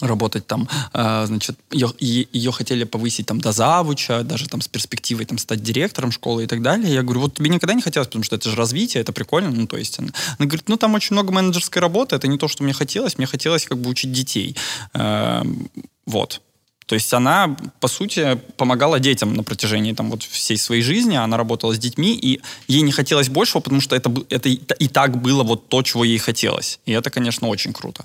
[0.00, 5.24] работать там, э, значит, ее, ее хотели повысить там до завуча, даже там с перспективой
[5.24, 6.92] там стать директором школы и так далее.
[6.92, 9.66] Я говорю, вот тебе никогда не хотелось, потому что это же развитие, это прикольно, ну,
[9.66, 12.62] то есть, она, она говорит, ну, там очень много менеджерской работы, это не то, что
[12.62, 14.56] мне хотелось, мне хотелось как бы учить детей.
[14.94, 15.68] Эм,
[16.06, 16.40] вот.
[16.86, 21.16] То есть она, по сути, помогала детям на протяжении там, вот, всей своей жизни.
[21.16, 25.20] Она работала с детьми, и ей не хотелось большего, потому что это, это и так
[25.20, 26.78] было вот то, чего ей хотелось.
[26.86, 28.04] И это, конечно, очень круто.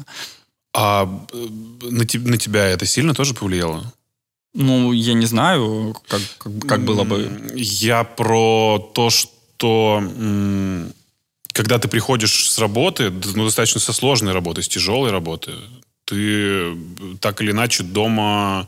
[0.74, 1.48] А э,
[1.90, 3.94] на, те- на тебя это сильно тоже повлияло?
[4.54, 7.52] Ну, я не знаю, как, как, как было бы.
[7.56, 10.02] Я про то, что
[11.54, 15.54] когда ты приходишь с работы, ну, достаточно со сложной работы, с тяжелой работы,
[16.06, 16.76] ты э,
[17.20, 18.68] так или иначе дома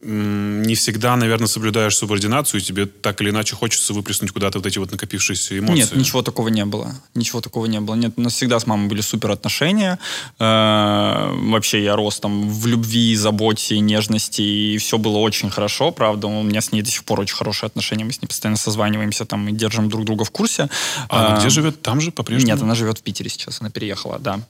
[0.00, 4.78] не всегда, наверное, соблюдаешь субординацию, и тебе так или иначе хочется выплеснуть куда-то вот эти
[4.78, 5.74] вот накопившиеся эмоции.
[5.80, 6.94] Нет, ничего такого не было.
[7.14, 7.96] Ничего такого не было.
[7.96, 9.98] Нет, у нас всегда с мамой были супер отношения.
[10.38, 15.90] Э, Вообще я рос там в любви, заботе, нежности, и все было очень хорошо.
[15.90, 18.04] Правда, у меня с ней до сих пор очень хорошие отношения.
[18.04, 20.68] Мы с ней постоянно созваниваемся там и держим друг друга в курсе.
[21.08, 21.82] А она где живет?
[21.82, 22.52] Там же по-прежнему?
[22.54, 24.40] Нет, она живет в Питере сейчас, она переехала, да.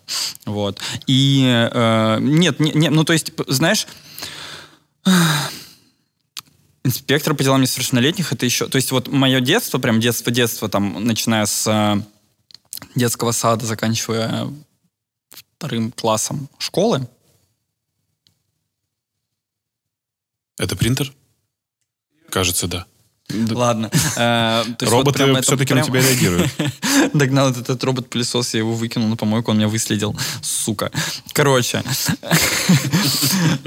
[0.44, 0.78] Вот.
[1.06, 3.86] И э, нет, не, не- ну то есть, знаешь,
[6.84, 11.46] инспектор по делам несовершеннолетних это еще, то есть вот мое детство, прям детство-детство, там, начиная
[11.46, 12.02] с э,
[12.94, 14.48] детского сада, заканчивая
[15.30, 17.06] вторым классом школы.
[20.58, 21.12] Это принтер?
[22.30, 22.86] Кажется, да.
[23.30, 23.90] Ладно.
[24.16, 26.50] Э, вот Роботы прям все-таки на тебя реагируют.
[27.12, 30.16] Догнал этот, этот робот-пылесос, я его выкинул на помойку, он меня выследил.
[30.42, 30.90] Сука.
[31.32, 31.82] Короче.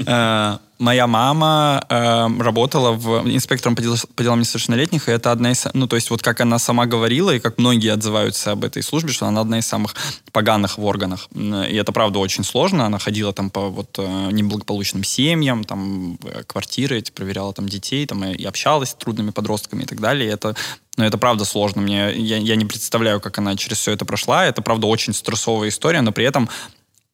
[0.82, 5.64] Моя мама э, работала в инспектором по, дел- по делам несовершеннолетних, и это одна из...
[5.74, 9.12] Ну, то есть вот как она сама говорила, и как многие отзываются об этой службе,
[9.12, 9.94] что она одна из самых
[10.32, 11.28] поганых в органах.
[11.36, 12.84] И это, правда, очень сложно.
[12.84, 18.04] Она ходила там по вот э, неблагополучным семьям, там э, квартиры, эти, проверяла там детей,
[18.04, 20.28] там и общалась с трудными подростками и так далее.
[20.28, 20.56] И это
[20.96, 21.80] но это правда сложно.
[21.80, 24.46] Мне, я, я не представляю, как она через все это прошла.
[24.46, 26.48] Это, правда, очень стрессовая история, но при этом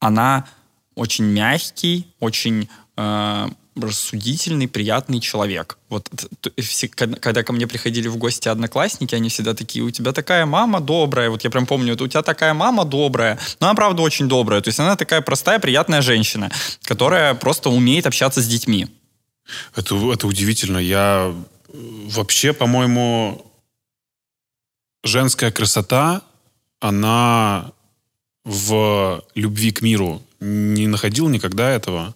[0.00, 0.46] она
[0.94, 5.78] очень мягкий, очень э, рассудительный, приятный человек.
[5.88, 6.10] Вот
[6.96, 11.30] когда ко мне приходили в гости одноклассники, они всегда такие, у тебя такая мама добрая.
[11.30, 13.38] Вот я прям помню, у тебя такая мама добрая.
[13.60, 14.60] Но она, правда, очень добрая.
[14.60, 16.50] То есть она такая простая, приятная женщина,
[16.82, 18.88] которая просто умеет общаться с детьми.
[19.76, 20.78] Это, это удивительно.
[20.78, 21.72] Я э,
[22.08, 23.46] вообще, по-моему,
[25.04, 26.22] женская красота,
[26.80, 27.72] она
[28.44, 32.14] в любви к миру не находил никогда этого.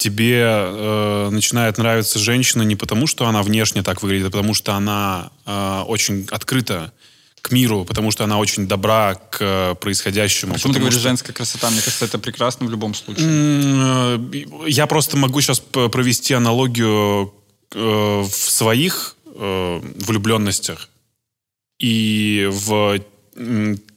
[0.00, 4.72] Тебе э, начинает нравиться женщина не потому, что она внешне так выглядит, а потому что
[4.72, 6.90] она э, очень открыта
[7.42, 10.54] к миру, потому что она очень добра к э, происходящему.
[10.54, 11.68] Почему ты говоришь что- женская красота?
[11.68, 13.26] Мне кажется, это прекрасно в любом случае.
[13.28, 14.18] Э,
[14.66, 17.34] Я просто могу сейчас провести аналогию
[17.74, 17.78] э,
[18.22, 20.88] в своих влюбленностях
[21.78, 23.00] и в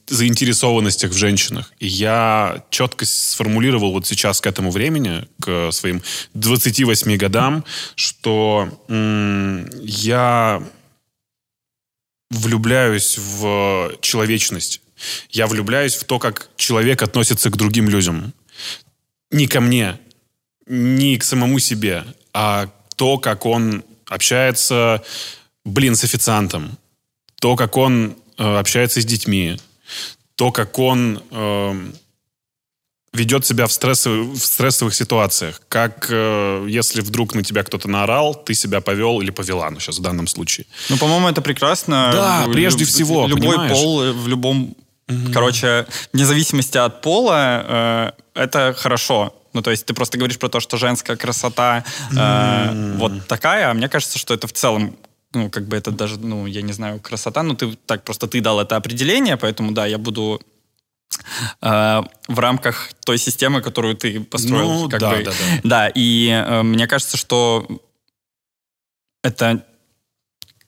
[0.08, 1.72] заинтересованностях в женщинах.
[1.80, 6.02] И я четко сформулировал вот сейчас к этому времени, к своим
[6.34, 7.64] 28 годам,
[7.96, 10.62] что м, я
[12.30, 14.82] влюбляюсь в человечность.
[15.30, 18.34] Я влюбляюсь в то, как человек относится к другим людям.
[19.32, 20.00] Не ко мне,
[20.68, 25.04] не к самому себе, а то, как он общается,
[25.66, 26.78] блин, с официантом.
[27.40, 29.58] То, как он э, общается с детьми.
[30.36, 31.94] То, как он эм,
[33.14, 35.62] ведет себя в, стрессовых, в стрессовых ситуациях.
[35.70, 40.00] Как, э, если вдруг на тебя кто-то наорал, ты себя повел или повела, ну, сейчас
[40.00, 40.66] в данном случае.
[40.90, 42.10] Ну, по-моему, это прекрасно.
[42.12, 43.72] Да, Лю- прежде всего, Любой понимаешь?
[43.72, 44.76] пол э, в любом...
[45.34, 49.36] Короче, вне зависимости от пола, э, это хорошо.
[49.54, 53.74] Ну, то есть ты просто говоришь про то, что женская красота э, вот такая, а
[53.76, 54.98] мне кажется, что это в целом
[55.34, 58.42] ну, как бы это даже, ну, я не знаю, красота, но ты так просто ты
[58.42, 60.42] дал это определение, поэтому, да, я буду
[61.62, 64.74] э, в рамках той системы, которую ты построил.
[64.74, 65.24] Ну, как да, бы.
[65.24, 65.62] да, да.
[65.64, 67.68] Да, и э, мне кажется, что
[69.24, 69.66] это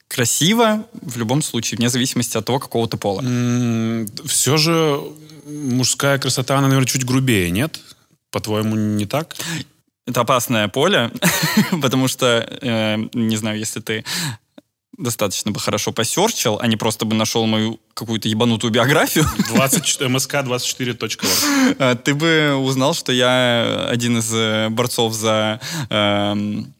[0.08, 3.22] красиво в любом случае, вне зависимости от того, какого ты пола.
[4.24, 5.00] Все же
[5.46, 7.80] мужская красота, она, наверное, чуть грубее, нет?
[8.30, 9.36] По-твоему, не так?
[10.06, 11.10] Это опасное поле,
[11.82, 14.04] потому что, э, не знаю, если ты
[14.98, 21.76] достаточно бы хорошо посерчил, а не просто бы нашел мою какую-то ебанутую биографию, 20, msk24.org.
[21.78, 26.72] э, ты бы узнал, что я один из э, борцов за эм,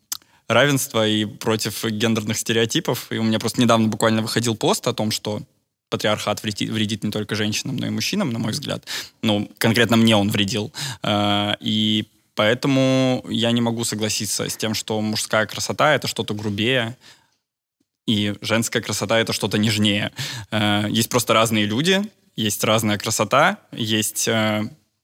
[0.48, 3.06] равенство и против гендерных стереотипов.
[3.10, 5.42] И у меня просто недавно буквально выходил пост о том, что
[5.88, 8.84] патриархат вредит, вредит не только женщинам, но и мужчинам, на мой взгляд.
[9.22, 10.72] Ну, конкретно мне он вредил.
[11.02, 16.96] Э, И поэтому я не могу согласиться с тем, что мужская красота— это что-то грубее,
[18.06, 20.12] и женская красота— это что-то нежнее.
[20.50, 22.02] Э, Есть просто разные люди,
[22.36, 24.62] есть разная красота, есть э,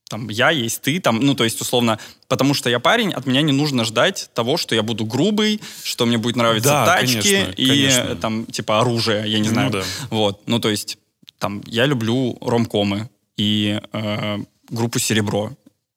[0.09, 3.41] там я, есть ты, там, ну, то есть, условно, потому что я парень, от меня
[3.41, 7.51] не нужно ждать того, что я буду грубый, что мне будет нравиться Да, тачки конечно,
[7.57, 8.11] и конечно.
[8.11, 9.71] э, там, типа, оружие, я не Ну знаю.
[9.71, 9.83] да.
[10.11, 10.97] Вот, ну, то есть,
[11.39, 14.37] там, я люблю ромкомы и э,
[14.69, 15.51] группу «Серебро».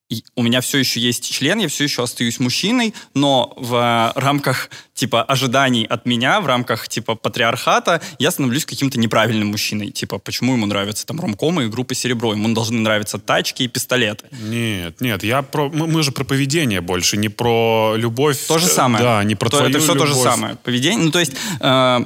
[0.08, 4.12] И у меня все еще есть член, я все еще остаюсь мужчиной, но в э,
[4.20, 9.90] рамках, типа, ожиданий от меня, в рамках, типа, патриархата, я становлюсь каким-то неправильным мужчиной.
[9.90, 12.34] Типа, почему ему нравятся там ромкомы и группа «Серебро»?
[12.34, 14.28] Ему должны нравиться тачки и пистолеты.
[14.30, 15.68] Нет, нет, я про...
[15.70, 18.38] Мы, мы же про поведение больше, не про любовь.
[18.46, 19.02] То же самое.
[19.02, 20.24] Да, не про То- твою Это все то же любовь.
[20.24, 20.54] самое.
[20.54, 21.04] Поведение.
[21.04, 21.98] Ну, то есть, э,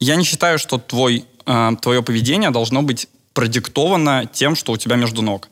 [0.00, 4.96] я не считаю, что твой, э, твое поведение должно быть продиктовано тем, что у тебя
[4.96, 5.50] между ног.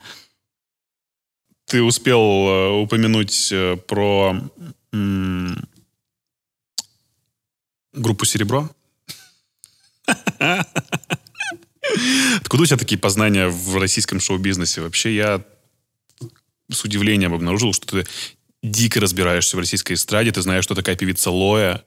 [1.75, 4.41] Ты успел э, упомянуть э, про
[4.93, 5.69] м,
[7.93, 8.71] группу «Серебро»?
[12.37, 14.83] Откуда у тебя такие познания в российском шоу-бизнесе?
[14.83, 15.45] Вообще я
[16.71, 18.07] с удивлением обнаружил, что ты
[18.63, 21.85] дико разбираешься в российской эстраде, ты знаешь, что такая певица Лоя,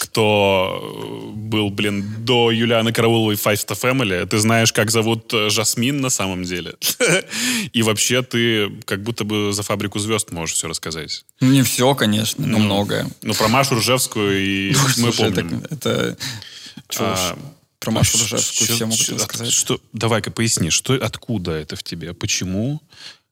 [0.00, 6.00] кто был, блин, до Юлианы Карауловой Five Star Family, ты знаешь, как зовут э, Жасмин
[6.00, 6.74] на самом деле.
[7.72, 11.24] И вообще ты как будто бы за фабрику звезд можешь все рассказать.
[11.40, 13.08] Ну, Не все, конечно, но Ну, многое.
[13.22, 15.62] Ну, про Машу Ржевскую и мы Слушай, помним.
[15.70, 16.16] это,
[16.98, 17.38] А,
[17.80, 19.52] про Машу а Ржевскую чё- все могут рассказать.
[19.52, 22.80] Что, давай-ка поясни, что, откуда это в тебе, почему,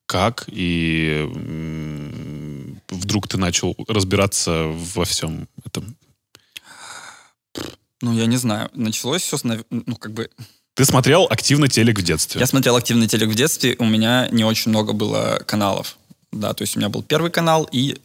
[0.07, 1.29] как и
[2.89, 4.65] вдруг ты начал разбираться
[4.95, 5.97] во всем этом.
[8.03, 8.71] Ну, я не знаю.
[8.75, 9.37] Началось все,
[9.71, 10.31] ну, как бы...
[10.75, 12.41] Ты смотрел активно телек в детстве.
[12.41, 15.97] Я смотрел активный телек в детстве, у меня не очень много было каналов.
[16.33, 17.99] Да, то есть у меня был первый канал и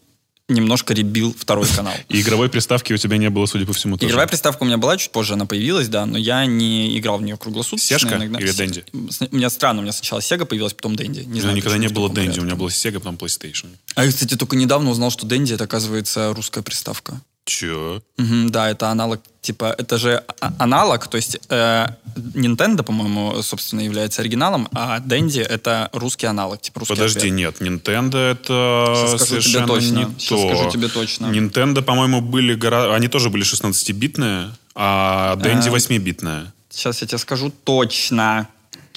[0.54, 1.94] немножко ребил второй канал.
[2.10, 4.10] И игровой приставки у тебя не было, судя по всему, тоже.
[4.10, 7.22] Игровая приставка у меня была, чуть позже она появилась, да, но я не играл в
[7.24, 7.88] нее круглосуточно.
[8.00, 8.40] Сешка иногда.
[8.40, 8.84] или Денди?
[9.10, 11.20] С- У меня странно, у меня сначала Sega появилась, потом Денди.
[11.22, 13.68] Не У меня знаю, никогда не было Дэнди, у меня была Sega, потом PlayStation.
[13.96, 17.22] А я, кстати, только недавно узнал, что Денди это, оказывается, русская приставка.
[17.60, 18.02] Че?
[18.18, 21.88] Мгм, да, это аналог, типа, это же а- аналог, то есть э,
[22.36, 27.34] Nintendo, по-моему, собственно, является оригиналом, а Денди это русский аналог, типа русский Подожди, ответ.
[27.34, 29.98] нет, Nintendo это Сейчас скажу тебе совершенно точно.
[29.98, 30.48] не Сейчас то.
[30.56, 31.26] скажу тебе точно.
[31.28, 32.96] Nintendo, по-моему, были гора...
[32.96, 36.46] они тоже были 16-битные, а Dendy А, 8-битная.
[36.70, 38.48] Сейчас я тебе скажу точно.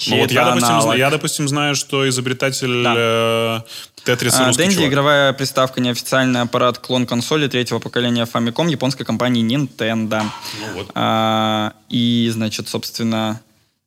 [0.07, 0.83] Ну вот чей я допустим, аналог.
[0.83, 3.61] зна- я, допустим, знаю, что изобретатель э,
[4.05, 4.89] Тетриса А, Денди чувак.
[4.89, 10.23] игровая приставка, неофициальный аппарат клон консоли третьего поколения Famicom японской компании Nintendo.
[10.59, 10.91] Ну вот.
[10.93, 13.41] А, и, значит, собственно,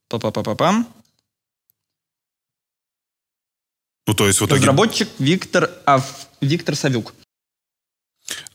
[0.09, 0.87] па-па-па-па-пам.
[4.07, 4.61] Ну, то есть в итоге...
[4.63, 7.15] Разработчик Виктор, Ав- Виктор Савюк.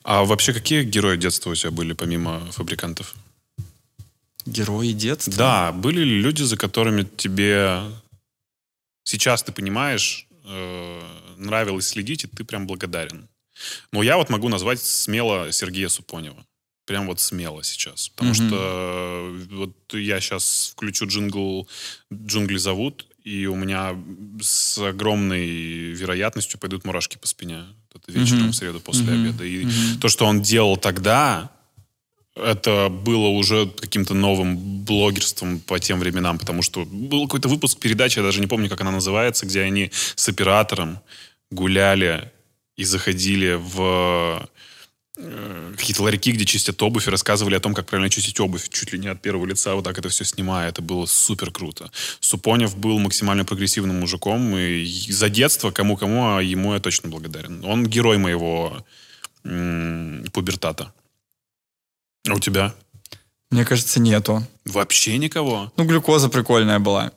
[0.03, 3.15] А вообще какие герои детства у тебя были, помимо фабрикантов?
[4.45, 5.33] Герои детства.
[5.37, 7.83] Да, были ли люди, за которыми тебе
[9.05, 11.01] сейчас ты понимаешь, э,
[11.43, 13.27] нравилось следить, и ты прям благодарен?
[13.91, 16.45] Ну, я вот могу назвать смело Сергея Супонева.
[16.85, 18.09] Прям вот смело сейчас.
[18.09, 18.35] Потому Мгм.
[18.35, 21.67] что э, вот я сейчас включу джингл
[22.11, 23.95] «Джунгли зовут», и у меня
[24.41, 25.47] с огромной
[25.93, 27.63] вероятностью пойдут мурашки по спине.
[27.95, 28.51] Это вечером Мгм.
[28.51, 29.13] в среду после Мгм.
[29.13, 29.43] обеда.
[29.45, 29.99] И Мгм.
[30.01, 31.49] то, что он делал тогда,
[32.35, 38.17] это было уже каким-то новым блогерством по тем временам, потому что был какой-то выпуск передачи,
[38.19, 40.99] я даже не помню, как она называется, где они с оператором
[41.53, 42.31] гуляли
[42.75, 44.49] и заходили в
[45.17, 48.93] э, какие-то ларьки, где чистят обувь, и рассказывали о том, как правильно чистить обувь, чуть
[48.93, 50.69] ли не от первого лица, вот так это все снимая.
[50.69, 51.91] Это было супер круто.
[52.19, 57.63] Супонев был максимально прогрессивным мужиком, и за детство кому-кому, а ему я точно благодарен.
[57.63, 58.85] Он герой моего
[59.43, 60.93] м, пубертата.
[62.27, 62.73] А у тебя?
[63.51, 64.43] Мне кажется, нету.
[64.65, 65.71] Вообще никого?
[65.77, 67.11] Ну, глюкоза прикольная была.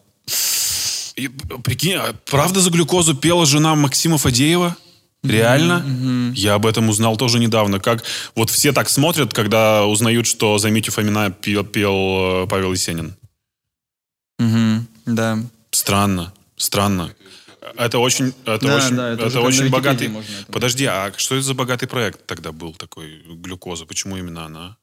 [1.17, 4.77] И, прикинь, а правда за глюкозу пела жена Максима Фадеева?
[5.23, 5.79] Реально?
[5.81, 6.33] Мгм.
[6.35, 7.81] Я об этом узнал тоже недавно.
[7.81, 12.73] Как вот все так смотрят, когда узнают, что за Митю Фомина пел, пел э, Павел
[12.73, 13.15] Есенин.
[14.39, 14.87] Мгм.
[15.07, 15.39] Да.
[15.71, 17.13] Странно, странно.
[17.77, 20.11] Это очень, это Да, очень, да, это это, очень богатый.
[20.53, 23.87] Подожди, а что это за богатый проект тогда был такой глюкоза?
[23.87, 24.77] Почему именно она?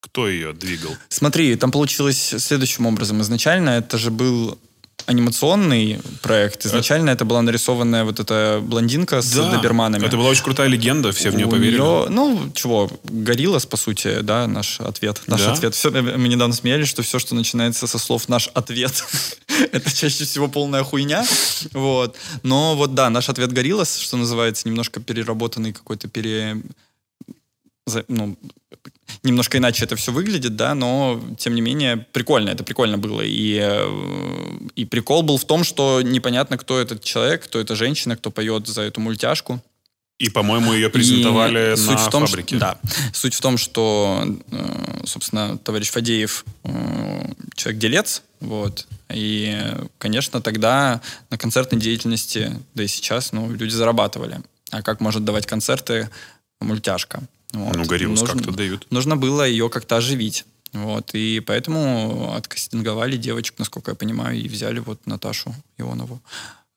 [0.00, 0.96] Кто ее двигал?
[1.08, 3.20] Смотри, там получилось следующим образом.
[3.20, 4.58] Изначально это же был
[5.06, 6.64] анимационный проект.
[6.66, 10.04] Изначально это была нарисованная вот эта блондинка с доберманами.
[10.06, 11.76] Это была очень крутая легенда, все в нее У поверили.
[11.78, 15.20] неё- ну, чего, Гориллас, по сути, да, наш ответ.
[15.26, 15.52] Наш Да?
[15.52, 15.74] ответ.
[15.74, 19.04] Все, мы недавно смеялись, что все, что начинается со слов «наш ответ»,
[19.72, 21.24] это чаще всего полная хуйня.
[21.72, 22.16] Вот.
[22.42, 26.62] Но вот да, наш ответ Гориллас, что называется, немножко переработанный какой-то пере...
[28.08, 28.36] Ну,
[29.22, 33.22] немножко иначе это все выглядит, да, но тем не менее прикольно, это прикольно было.
[33.22, 38.16] И, э, и прикол был в том, что непонятно, кто этот человек, кто эта женщина,
[38.16, 39.60] кто поет за эту мультяшку.
[40.18, 42.56] И, по-моему, ее презентовали И на суть в том, фабрике.
[42.56, 42.78] Что, да.
[43.12, 47.24] Суть в том, что, э, собственно, товарищ Фадеев э,
[47.56, 49.60] человек-делец, вот, и,
[49.98, 54.40] конечно, тогда на концертной деятельности, да и сейчас, ну, люди зарабатывали.
[54.70, 56.08] А как может давать концерты
[56.60, 57.22] мультяшка?
[57.52, 57.76] Вот.
[57.76, 58.86] Ну, Гориллас Нужно- как-то дают.
[58.90, 60.44] Нужно было ее как-то оживить.
[60.72, 66.22] Вот, и поэтому откастинговали девочек, насколько я понимаю, и взяли вот Наташу Ионову,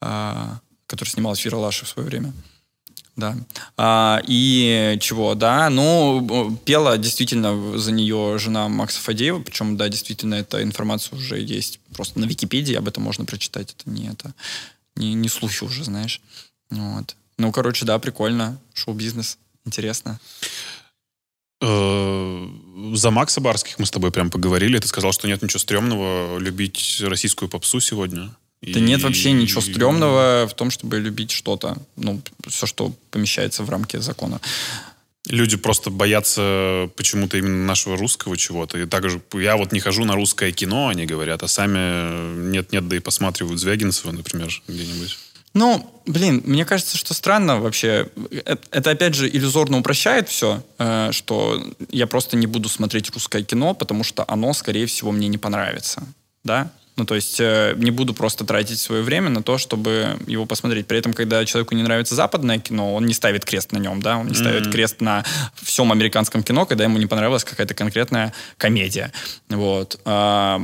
[0.01, 2.33] а, которая снималась в Ералаше в свое время.
[3.15, 3.37] Да.
[3.77, 10.35] А, и чего, да, ну, пела действительно за нее жена Макса Фадеева, причем, да, действительно,
[10.35, 14.33] эта информация уже есть просто на Википедии, об этом можно прочитать, это не это,
[14.97, 16.19] не, не слухи уже, знаешь.
[16.69, 17.15] Вот.
[17.37, 20.19] Ну, короче, да, прикольно, шоу-бизнес, интересно.
[21.61, 22.47] Э,
[22.93, 24.77] За Макса Барских мы с тобой прям поговорили.
[24.79, 28.35] Ты сказал, что нет ничего стрёмного любить российскую попсу сегодня.
[28.61, 33.69] Да нет вообще ничего стрёмного в том, чтобы любить что-то, ну, все, что помещается в
[33.69, 34.39] рамки закона.
[35.27, 38.77] люди просто боятся почему-то именно нашего русского чего-то.
[38.79, 42.95] И также я вот не хожу на русское кино, они говорят, а сами нет-нет, да
[42.95, 45.17] и посматривают Звягинцева, например, где-нибудь.
[45.55, 48.09] Ну, блин, мне кажется, что странно вообще.
[48.45, 53.41] Это, это опять же иллюзорно упрощает все, э, что я просто не буду смотреть русское
[53.41, 56.03] кино, потому что оно, скорее всего, мне не понравится.
[56.43, 56.71] Да?
[56.97, 60.87] Ну, то есть э, не буду просто тратить свое время на то, чтобы его посмотреть.
[60.87, 64.17] При этом, когда человеку не нравится западное кино, он не ставит крест на нем, да,
[64.17, 64.35] он не mm-hmm.
[64.35, 65.23] ставит крест на
[65.55, 69.13] всем американском кино, когда ему не понравилась какая-то конкретная комедия.
[69.49, 70.01] Вот.
[70.03, 70.59] Э,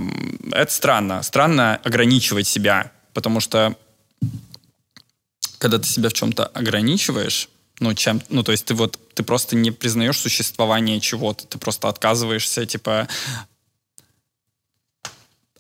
[0.51, 1.23] это странно.
[1.23, 3.75] Странно ограничивать себя, потому что
[5.61, 7.47] когда ты себя в чем-то ограничиваешь,
[7.79, 11.87] ну, чем, ну, то есть ты вот, ты просто не признаешь существование чего-то, ты просто
[11.87, 13.07] отказываешься, типа,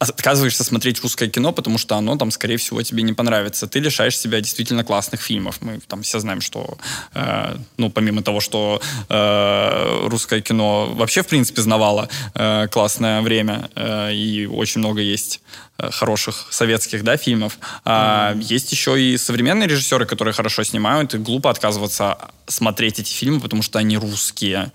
[0.09, 3.67] отказываешься смотреть русское кино, потому что оно там, скорее всего, тебе не понравится.
[3.67, 5.61] Ты лишаешь себя действительно классных фильмов.
[5.61, 6.77] Мы там все знаем, что,
[7.13, 13.69] э, ну, помимо того, что э, русское кино вообще, в принципе, знавало э, классное время,
[13.75, 15.41] э, и очень много есть
[15.77, 17.59] э, хороших советских, да, фильмов.
[17.85, 18.41] А mm-hmm.
[18.41, 23.61] есть еще и современные режиссеры, которые хорошо снимают, и глупо отказываться смотреть эти фильмы, потому
[23.61, 24.71] что они русские.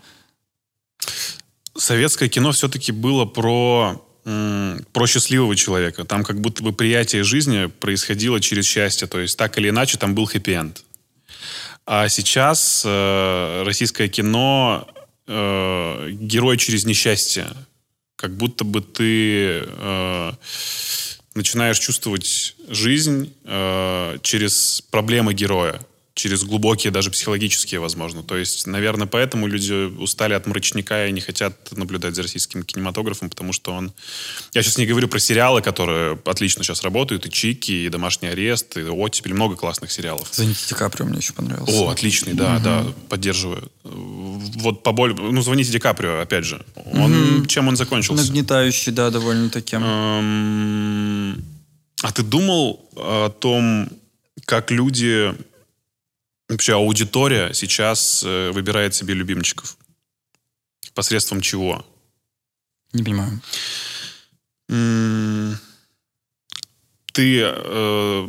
[1.76, 4.05] Советское кино все-таки было про
[4.92, 6.04] про счастливого человека.
[6.04, 9.06] Там как будто бы приятие жизни происходило через счастье.
[9.06, 10.82] То есть так или иначе там был хэппи-энд.
[11.86, 14.88] А сейчас э, российское кино
[15.28, 17.46] э, герой через несчастье.
[18.16, 20.32] Как будто бы ты э,
[21.36, 25.80] начинаешь чувствовать жизнь э, через проблемы героя
[26.16, 28.22] через глубокие, даже психологические, возможно.
[28.22, 33.28] То есть, наверное, поэтому люди устали от мрачника и не хотят наблюдать за российским кинематографом,
[33.28, 33.92] потому что он...
[34.54, 38.78] Я сейчас не говорю про сериалы, которые отлично сейчас работают, и «Чики», и «Домашний арест»,
[38.78, 40.28] и «Оттепель», много классных сериалов.
[40.32, 41.72] «Звоните Ди Каприо» мне еще понравился.
[41.72, 42.64] О, отличный, да, угу.
[42.64, 43.70] да, поддерживаю.
[43.84, 45.14] Вот поболь...
[45.14, 46.64] Ну, «Звоните Ди Каприо», опять же.
[46.94, 47.40] Он...
[47.40, 47.46] Угу.
[47.46, 48.24] Чем он закончился?
[48.24, 49.76] Нагнетающий, да, довольно-таки.
[49.76, 51.44] Эм...
[52.00, 53.90] А ты думал о том,
[54.46, 55.34] как люди
[56.48, 59.76] вообще аудитория сейчас э, выбирает себе любимчиков?
[60.94, 61.84] Посредством чего?
[62.92, 63.40] Не понимаю.
[67.12, 68.28] Ты э,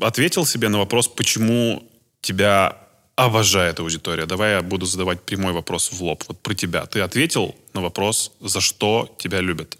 [0.00, 1.82] ответил себе на вопрос, почему
[2.20, 2.76] тебя
[3.16, 4.26] обожает аудитория?
[4.26, 6.24] Давай я буду задавать прямой вопрос в лоб.
[6.28, 6.86] Вот про тебя.
[6.86, 9.78] Ты ответил на вопрос, за что тебя любят?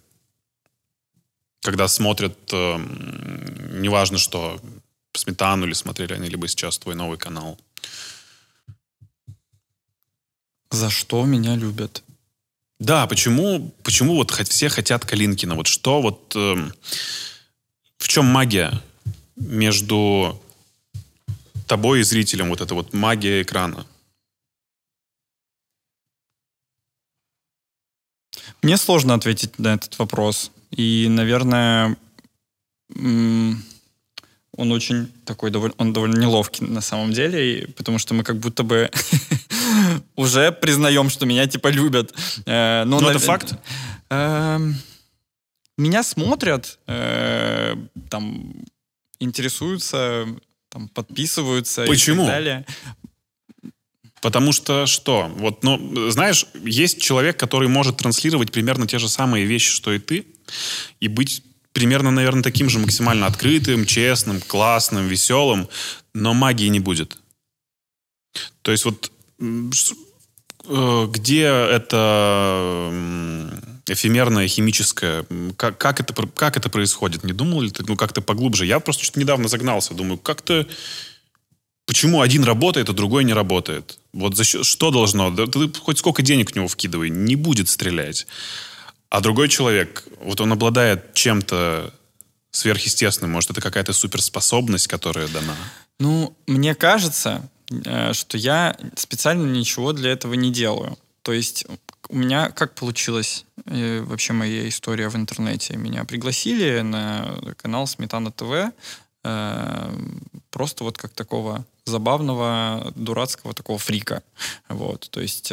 [1.62, 2.78] Когда смотрят, э,
[3.80, 4.60] неважно что,
[5.14, 7.58] Сметану или смотрели они, либо сейчас твой новый канал.
[10.70, 12.02] За что меня любят?
[12.78, 15.54] Да, почему, почему вот все хотят Калинкина?
[15.54, 16.32] Вот что вот...
[16.36, 16.70] Э,
[17.98, 18.80] в чем магия
[19.36, 20.40] между
[21.66, 22.50] тобой и зрителем?
[22.50, 23.86] Вот эта вот магия экрана.
[28.62, 30.50] Мне сложно ответить на этот вопрос.
[30.70, 31.96] И, наверное,
[34.58, 38.64] он очень такой, довольно, он довольно неловкий на самом деле, потому что мы как будто
[38.64, 38.90] бы
[40.16, 42.12] уже признаем, что меня типа любят.
[42.44, 43.54] Э, но, но это факт?
[44.10, 44.74] Эм,
[45.76, 47.76] меня смотрят, э,
[48.10, 48.52] там,
[49.20, 50.26] интересуются,
[50.70, 52.24] там, подписываются Почему?
[52.24, 52.66] и так далее.
[54.20, 55.30] Потому что что?
[55.36, 60.00] Вот, ну, знаешь, есть человек, который может транслировать примерно те же самые вещи, что и
[60.00, 60.26] ты,
[60.98, 61.44] и быть
[61.78, 65.68] примерно, наверное, таким же максимально открытым, честным, классным, веселым,
[66.12, 67.18] но магии не будет.
[68.62, 72.92] То есть вот э, где это
[73.86, 75.24] эфемерное, химическое,
[75.56, 77.22] как, как, это, как это происходит?
[77.22, 78.66] Не думал ли ты, ну, как-то поглубже?
[78.66, 80.66] Я просто что-то недавно загнался, думаю, как-то
[81.86, 84.00] почему один работает, а другой не работает?
[84.12, 85.30] Вот за счет, что должно?
[85.30, 88.26] Да, ты хоть сколько денег в него вкидывай, не будет стрелять.
[89.10, 91.94] А другой человек, вот он обладает чем-то
[92.50, 95.54] сверхъестественным, может, это какая-то суперспособность, которая дана?
[95.98, 100.98] Ну, мне кажется, э, что я специально ничего для этого не делаю.
[101.22, 101.66] То есть
[102.08, 105.76] у меня как получилось э, вообще моя история в интернете?
[105.76, 108.72] Меня пригласили на канал Сметана ТВ
[109.24, 109.92] э,
[110.50, 114.22] просто вот как такого забавного, дурацкого такого фрика.
[114.68, 115.52] Вот, то есть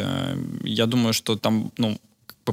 [0.63, 1.97] я думаю, что там, ну,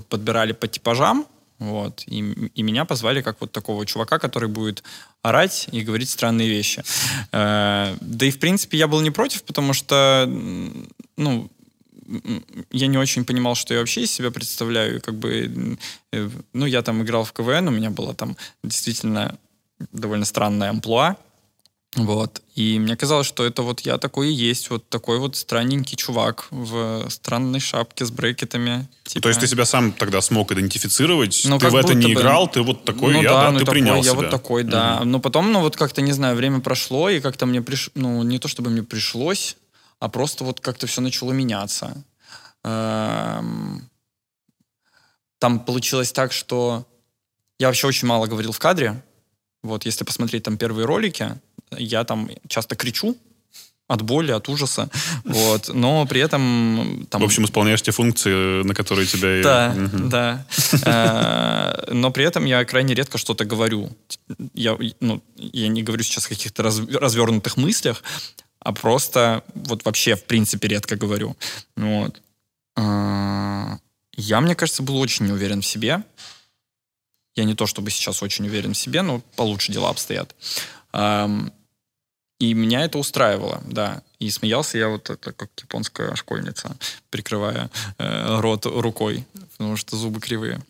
[0.01, 1.27] подбирали по типажам,
[1.59, 2.19] вот, и,
[2.55, 4.83] и меня позвали как вот такого чувака, который будет
[5.23, 6.83] орать и говорить странные вещи.
[7.31, 10.27] Э, да и, в принципе, я был не против, потому что,
[11.17, 11.51] ну,
[12.73, 15.01] я не очень понимал, что я вообще из себя представляю.
[15.01, 15.79] Как бы,
[16.13, 19.39] э, ну, я там играл в КВН, у меня была там действительно
[19.93, 21.17] довольно странная амплуа.
[21.97, 22.41] Вот.
[22.55, 26.47] И мне казалось, что это вот я такой и есть, вот такой вот странненький чувак
[26.51, 28.89] в странной шапке с брекетами.
[29.05, 29.25] Типа.
[29.25, 31.43] То есть ты себя сам тогда смог идентифицировать?
[31.45, 32.21] Ну, ты в это не бы.
[32.21, 34.15] играл, ты вот такой, ну, я, да, да, ну, ты такой, принял я себя.
[34.15, 35.05] вот такой, да.
[35.05, 37.91] Но потом, ну вот как-то, не знаю, время прошло, и как-то мне приш...
[37.95, 39.57] ну не то чтобы мне пришлось,
[39.99, 42.05] а просто вот как-то все начало меняться.
[42.65, 43.91] Эм,
[45.39, 46.87] Там получилось так, что
[47.59, 49.03] я вообще очень мало говорил в кадре.
[49.63, 51.37] Вот, если посмотреть там первые ролики,
[51.71, 53.17] я там часто кричу
[53.89, 54.89] от боли, от ужаса.
[55.25, 59.43] Вот, но при этом там В общем, исполняешь те функции, на которые тебя...
[59.43, 60.09] да, Мгм.
[60.09, 60.47] да.
[60.87, 63.91] Э, Но при этом я крайне редко что-то говорю.
[64.55, 68.03] Я, ну, я не говорю сейчас о каких-то раз- развернутых мыслях,
[68.61, 71.37] а просто вот вообще, в принципе, редко говорю.
[71.77, 72.21] Вот.
[72.77, 73.77] Э,
[74.17, 76.03] Я, мне кажется, был очень не уверен в себе.
[77.35, 80.35] Я не то чтобы сейчас очень уверен в себе, но получше дела обстоят.
[82.43, 84.03] И меня это устраивало, да.
[84.19, 86.77] И смеялся я вот это как японская школьница,
[87.09, 90.61] прикрывая э, рот рукой, потому что зубы кривые.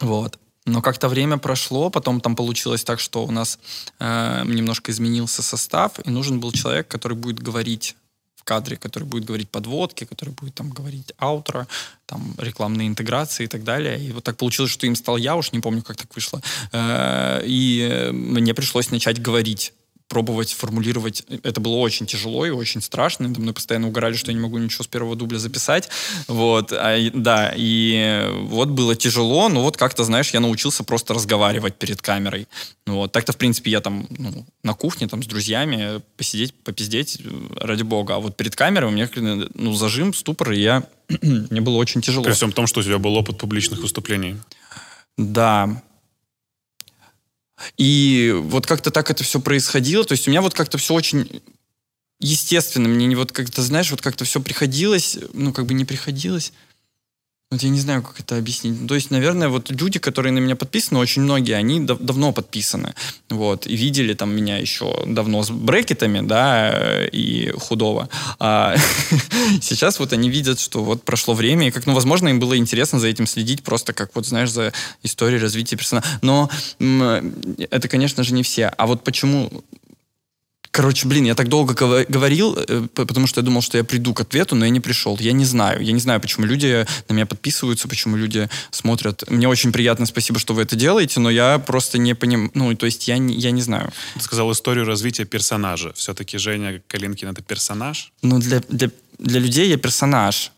[0.00, 0.36] Вот.
[0.66, 3.60] Но как-то время прошло, потом там получилось так, что у нас
[4.00, 7.94] э, немножко изменился состав, и нужен был человек, который будет говорить
[8.50, 11.66] кадре, который будет говорить подводки, который будет там говорить аутро,
[12.06, 13.96] там рекламные интеграции и так далее.
[14.08, 16.40] И вот так получилось, что им стал я, уж не помню, как так вышло.
[16.72, 19.72] Э, И мне пришлось начать говорить
[20.10, 21.22] пробовать формулировать.
[21.44, 23.28] Это было очень тяжело и очень страшно.
[23.28, 25.88] Надо мной постоянно угорали, что я не могу ничего с первого дубля записать.
[26.26, 31.76] Вот, а, да, и вот было тяжело, но вот как-то, знаешь, я научился просто разговаривать
[31.76, 32.48] перед камерой.
[32.86, 33.12] Вот.
[33.12, 37.30] Так-то, в принципе, я там ну, на кухне там с друзьями посидеть, попиздеть, э,
[37.60, 38.16] ради бога.
[38.16, 39.08] А вот перед камерой у меня
[39.54, 40.82] ну, зажим, ступор, и я...
[41.22, 42.24] мне было очень тяжело.
[42.24, 44.38] При всем том, что у тебя был опыт публичных выступлений.
[45.16, 45.82] Да.
[47.76, 50.04] И вот как-то так это все происходило.
[50.04, 51.42] То есть у меня вот как-то все очень
[52.20, 52.88] естественно.
[52.88, 56.52] Мне не вот как-то, знаешь, вот как-то все приходилось, ну, как бы не приходилось.
[57.52, 58.86] Вот я не знаю, как это объяснить.
[58.86, 62.94] То есть, наверное, вот люди, которые на меня подписаны, очень многие, они дав- давно подписаны.
[63.28, 68.08] Вот, и видели там меня еще давно с брекетами, да, и худого.
[68.38, 68.76] А
[69.60, 73.00] сейчас вот они видят, что вот прошло время, и как, ну, возможно, им было интересно
[73.00, 74.72] за этим следить, просто как вот, знаешь, за
[75.02, 76.06] историей развития персонажа.
[76.20, 76.48] Но
[76.78, 78.68] это, конечно же, не все.
[78.68, 79.64] А вот почему
[80.72, 84.20] Короче, блин, я так долго говорил, э, потому что я думал, что я приду к
[84.20, 85.18] ответу, но я не пришел.
[85.18, 85.82] Я не знаю.
[85.82, 89.28] Я не знаю, почему люди на меня подписываются, почему люди смотрят.
[89.28, 92.52] Мне очень приятно, спасибо, что вы это делаете, но я просто не понимаю.
[92.54, 93.92] Ну, то есть я не, я не знаю.
[94.14, 95.92] Ты сказал историю развития персонажа.
[95.94, 98.12] Все-таки Женя Калинкин— это персонаж?
[98.22, 100.52] Ну, для, для, для людей я персонаж.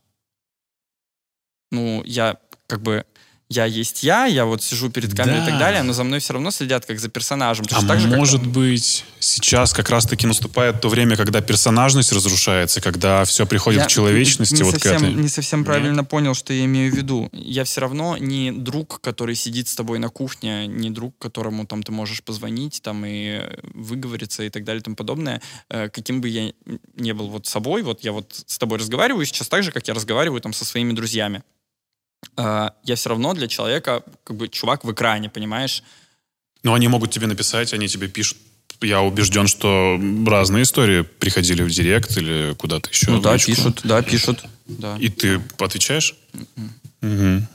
[1.71, 2.37] Ну, я
[2.67, 3.05] как бы...
[3.53, 5.47] Я есть я, я вот сижу перед камерой и Да.
[5.51, 7.67] так далее, но за мной все равно следят как за персонажем.
[7.73, 12.13] А так же, как может там- быть, сейчас как раз-таки наступает то время, когда персонажность
[12.13, 15.15] разрушается, когда все приходит Я к человечности, не вот к совсем, этой.
[15.15, 17.29] не совсем правильно понял, что я имею в виду.
[17.33, 21.83] Я все равно не друг, который сидит с тобой на кухне, не друг, которому там
[21.83, 23.41] ты можешь позвонить там и
[23.75, 25.41] выговориться и так далее и тому подобное.
[25.69, 26.53] Э, Каким бы я
[26.97, 29.95] не был вот собой, вот я вот с тобой разговариваю сейчас так же, как я
[29.95, 31.43] разговариваю там со своими друзьями.
[32.37, 35.83] Э, Я все равно для человека как бы чувак в экране, понимаешь?
[36.62, 38.39] Но они могут тебе написать, они тебе пишут.
[38.81, 43.11] Я убежден, что разные истории приходили в директ или куда-то еще.
[43.11, 43.47] Ну да, личку.
[43.53, 44.45] пишут, да, пишут.
[44.66, 44.97] Да.
[44.99, 46.16] И ты отвечаешь?
[46.35, 46.73] М-м.
[47.01, 47.49] Мгм.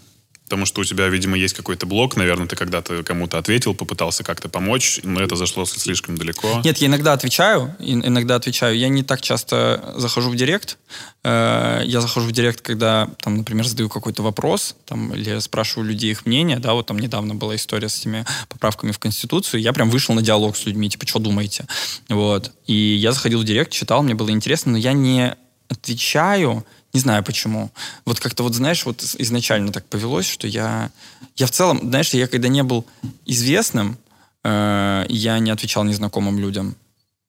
[0.47, 4.47] Потому что у тебя, видимо, есть какой-то блок, наверное, ты когда-то кому-то ответил, попытался как-то
[4.47, 6.61] помочь, но это зашло слишком далеко.
[6.63, 8.77] Нет, я иногда отвечаю, иногда отвечаю.
[8.77, 10.77] Я не так часто захожу в директ.
[11.23, 16.11] Э, Я захожу в директ, когда, там, например, задаю какой-то вопрос, там, или спрашиваю людей
[16.11, 19.89] их мнение, да, вот там недавно была история с этими поправками в Конституцию, я прям
[19.89, 21.65] вышел на диалог с людьми, типа, что думаете?
[22.07, 22.51] Вот.
[22.67, 25.35] И я заходил в директ, читал, мне было интересно, но я не
[25.69, 27.69] отвечаю, не знаю почему.
[28.05, 30.89] Вот как-то вот, знаешь, вот из- изначально так повелось, что я...
[31.35, 32.85] Я в целом, знаешь, я когда не был
[33.25, 33.97] известным,
[34.43, 36.75] э, я не отвечал незнакомым людям.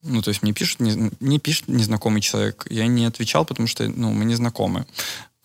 [0.03, 2.67] Ну, то есть мне пишут, не, мне пишет незнакомый человек.
[2.71, 4.87] Я не отвечал, потому что, ну, мы не знакомы.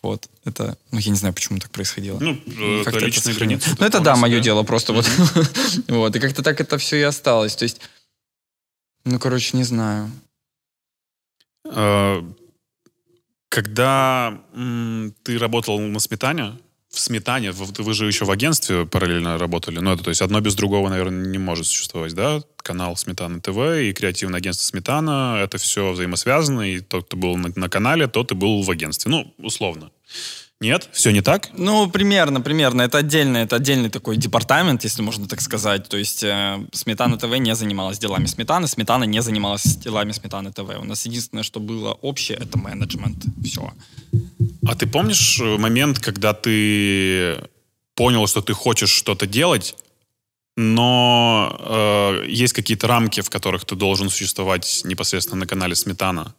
[0.04, 0.30] Вот.
[0.46, 2.20] Это, ну, я не знаю, почему так происходило.
[2.20, 3.64] Ну, э, Как-то это личные сохранилось.
[3.64, 3.78] границы.
[3.80, 5.10] Ну, это да, мое дело просто вот.
[5.88, 6.16] Вот.
[6.16, 7.56] И как-то так это все и осталось.
[7.56, 7.82] То есть,
[9.06, 10.12] ну, короче, не знаю.
[11.66, 12.22] Э,
[13.54, 16.54] Когда м, ты работал на сметане,
[16.90, 20.42] в сметане, в- вы же еще в агентстве параллельно работали, ну, это, то есть одно
[20.42, 22.42] без другого, наверное, не может существовать, да?
[22.58, 27.52] Канал Сметана ТВ и креативное агентство Сметана, это все взаимосвязано, и тот, кто был на,
[27.56, 29.92] на канале, тот и был в агентстве, ну, условно.
[30.64, 30.88] Нет?
[30.94, 31.50] Все не так?
[31.58, 32.84] Ну, примерно, примерно.
[32.84, 35.90] Это отдельно, это отдельный такой департамент, если можно так сказать.
[35.90, 40.80] То есть э, Сметана ТВ не занималась делами Сметаны, Сметана не занималась делами Сметаны ТВ.
[40.80, 43.26] У нас единственное, что было общее, это менеджмент.
[43.44, 43.74] Все.
[44.66, 47.44] А ты помнишь э, момент, когда ты
[47.94, 49.76] понял, что ты хочешь что-то делать,
[50.56, 56.34] но э, есть какие-то рамки, в которых ты должен существовать непосредственно на канале Сметана?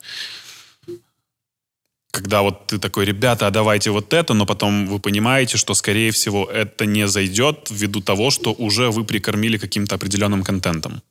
[2.14, 6.10] Когда вот ты такой, ребята, а давайте вот это, но потом вы понимаете, что, скорее
[6.10, 11.02] всего, это не зайдет ввиду того, что уже вы прикормили каким-то определенным контентом?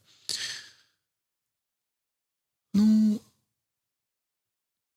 [2.73, 3.21] Ну,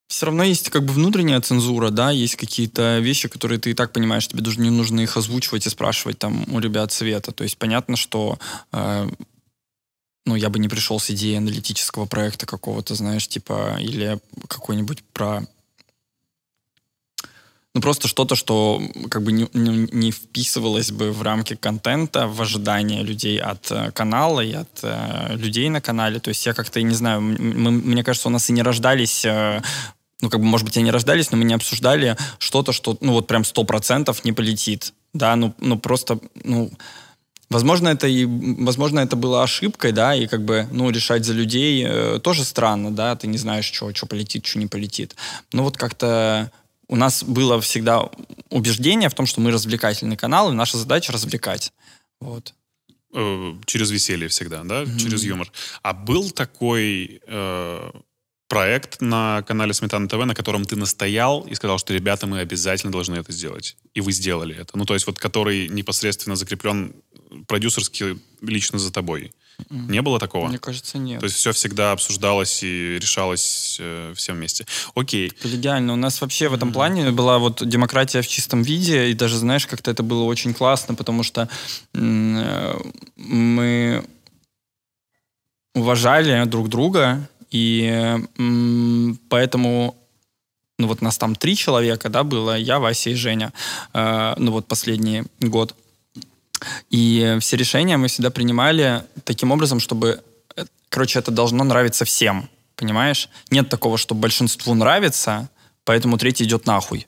[0.08, 3.92] все равно есть как бы внутренняя цензура, да, есть какие-то вещи, которые ты и так
[3.92, 7.32] понимаешь, тебе даже не нужно их озвучивать и спрашивать там у ребят совета.
[7.32, 8.38] То есть понятно, что
[8.72, 9.08] э,
[10.24, 15.42] ну, я бы не пришел с идеей аналитического проекта какого-то, знаешь, типа, или какой-нибудь про
[17.76, 23.02] ну, просто что-то, что как бы не, не, вписывалось бы в рамки контента, в ожидания
[23.02, 26.18] людей от э, канала и от э, людей на канале.
[26.18, 29.60] То есть я как-то, не знаю, мы, мне кажется, у нас и не рождались э,
[30.22, 33.26] ну, как бы, может быть, они рождались, но мы не обсуждали что-то, что, ну, вот
[33.26, 36.70] прям сто процентов не полетит, да, ну, ну, просто, ну,
[37.50, 41.84] возможно, это и, возможно, это было ошибкой, да, и как бы, ну, решать за людей
[41.86, 45.14] э, тоже странно, да, ты не знаешь, что, что полетит, что не полетит.
[45.52, 46.50] Ну, вот как-то
[46.88, 48.08] у нас было всегда
[48.50, 51.72] убеждение в том, что мы развлекательный канал, и наша задача развлекать.
[52.20, 52.54] Вот.
[53.12, 54.82] Э, через веселье всегда, да?
[54.82, 54.98] Mm-hmm.
[54.98, 55.50] Через юмор.
[55.82, 57.90] А был такой э,
[58.48, 62.92] проект на канале Сметана ТВ, на котором ты настоял и сказал, что ребята, мы обязательно
[62.92, 63.76] должны это сделать.
[63.94, 64.76] И вы сделали это.
[64.76, 66.94] Ну, то есть вот который непосредственно закреплен
[67.46, 69.32] продюсерски лично за тобой.
[69.70, 70.48] Не было такого?
[70.48, 71.20] Мне кажется, нет.
[71.20, 74.66] То есть все всегда обсуждалось и решалось э, всем вместе.
[74.94, 75.30] Окей.
[75.30, 75.92] Коллегиально.
[75.94, 79.66] У нас вообще в этом плане была вот демократия в чистом виде, и даже, знаешь,
[79.66, 81.48] как-то это было очень классно, потому что
[81.94, 82.80] э,
[83.16, 84.04] мы
[85.74, 89.96] уважали друг друга, и э, поэтому
[90.78, 93.52] ну вот нас там три человека, да, было, я, Вася и Женя,
[93.94, 95.74] э, ну вот последний год.
[96.90, 100.22] И все решения мы всегда принимали таким образом, чтобы,
[100.56, 103.28] э, короче, это должно нравиться всем, понимаешь?
[103.50, 105.48] Нет такого, что большинству нравится,
[105.84, 107.06] поэтому третий идет нахуй.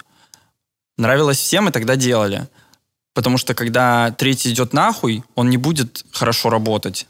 [0.97, 2.49] Нравилось всем, и тогда делали.
[3.15, 7.07] Потому что когда третий идет нахуй, он не будет хорошо работать.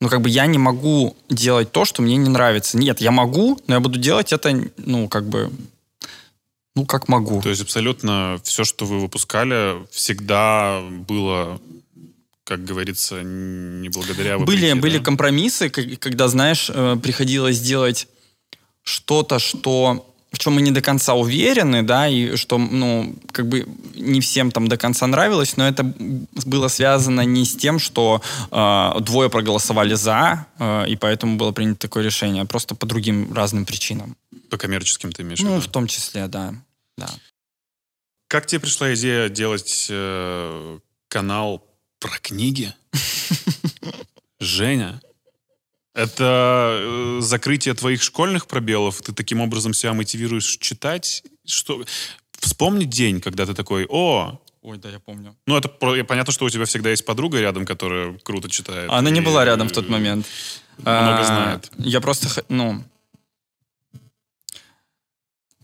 [0.00, 2.76] Ну, как бы я не могу делать то, что мне не нравится.
[2.76, 5.52] Нет, я могу, но я буду делать это, ну, как бы
[6.74, 7.42] ну, как могу.
[7.42, 11.60] То есть абсолютно все, что вы выпускали, всегда было
[12.44, 14.80] как говорится, не благодаря вопреки, Были, да?
[14.80, 18.08] были компромиссы, когда, знаешь, э, приходилось делать
[18.82, 23.66] что-то, что в чем мы не до конца уверены, да, и что, ну, как бы
[23.94, 25.84] не всем там до конца нравилось, но это
[26.46, 31.80] было связано не с тем, что э, двое проголосовали за, э, и поэтому было принято
[31.80, 34.16] такое решение, а просто по другим разным причинам.
[34.48, 35.60] По коммерческим ты имеешь в ну, виду?
[35.60, 36.54] Ну, в том числе, да.
[36.96, 37.10] да.
[38.28, 40.78] Как тебе пришла идея делать э,
[41.08, 41.62] канал
[42.00, 42.74] про книги?
[44.40, 45.00] Женя,
[45.94, 49.02] это э, закрытие твоих школьных пробелов?
[49.02, 51.22] Ты таким образом себя мотивируешь читать?
[51.46, 51.84] Что?
[52.38, 55.36] Вспомни день, когда ты такой, о, Ой, да, я помню.
[55.46, 58.88] Ну, это понятно, что у тебя всегда есть подруга рядом, которая круто читает.
[58.92, 60.24] Она и, не была рядом в тот момент.
[60.78, 61.72] Много а, знает.
[61.78, 62.84] Я просто, ну,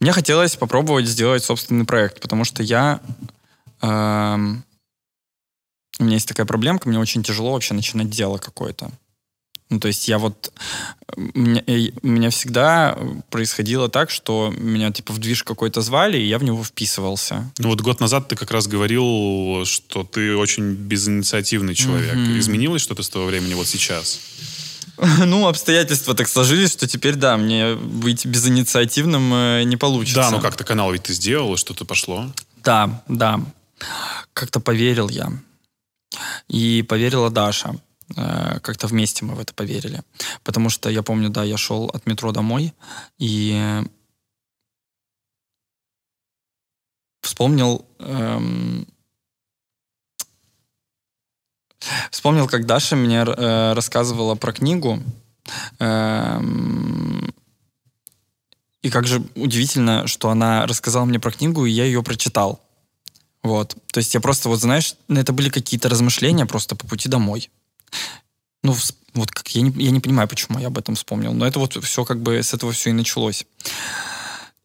[0.00, 3.00] мне хотелось попробовать сделать собственный проект, потому что я...
[3.82, 4.36] Э,
[6.00, 8.90] у меня есть такая проблемка, мне очень тяжело вообще начинать дело какое-то.
[9.70, 10.52] Ну, то есть я вот...
[11.16, 11.62] Меня,
[12.02, 12.96] у меня всегда
[13.30, 17.50] происходило так, что меня типа в движ какой-то звали, и я в него вписывался.
[17.58, 22.14] Ну вот год назад ты как раз говорил, что ты очень безинициативный человек.
[22.14, 22.38] Mm-hmm.
[22.38, 24.20] Изменилось что-то с того времени вот сейчас?
[25.24, 30.20] Ну, обстоятельства так сложились, что теперь, да, мне быть безинициативным э, не получится.
[30.20, 32.26] Да, ну как-то канал ведь ты сделал, что-то пошло.
[32.64, 33.40] Да, да.
[34.32, 35.32] Как-то поверил я.
[36.48, 37.76] И поверила Даша.
[38.16, 40.02] Э, как-то вместе мы в это поверили.
[40.44, 42.72] Потому что я помню, да, я шел от метро домой
[43.18, 43.82] и
[47.22, 48.86] вспомнил эм,
[52.10, 55.00] Вспомнил, как Даша мне э, рассказывала про книгу.
[55.78, 56.40] Э,
[58.82, 62.60] и как же удивительно, что она рассказала мне про книгу, и я ее прочитал.
[63.42, 63.76] Вот.
[63.92, 67.50] То есть я просто, вот знаешь, ну, это были какие-то размышления просто по пути домой.
[68.62, 68.76] Ну,
[69.14, 71.32] вот как я не, я не понимаю, почему я об этом вспомнил.
[71.32, 73.46] Но это вот все как бы с этого все и началось.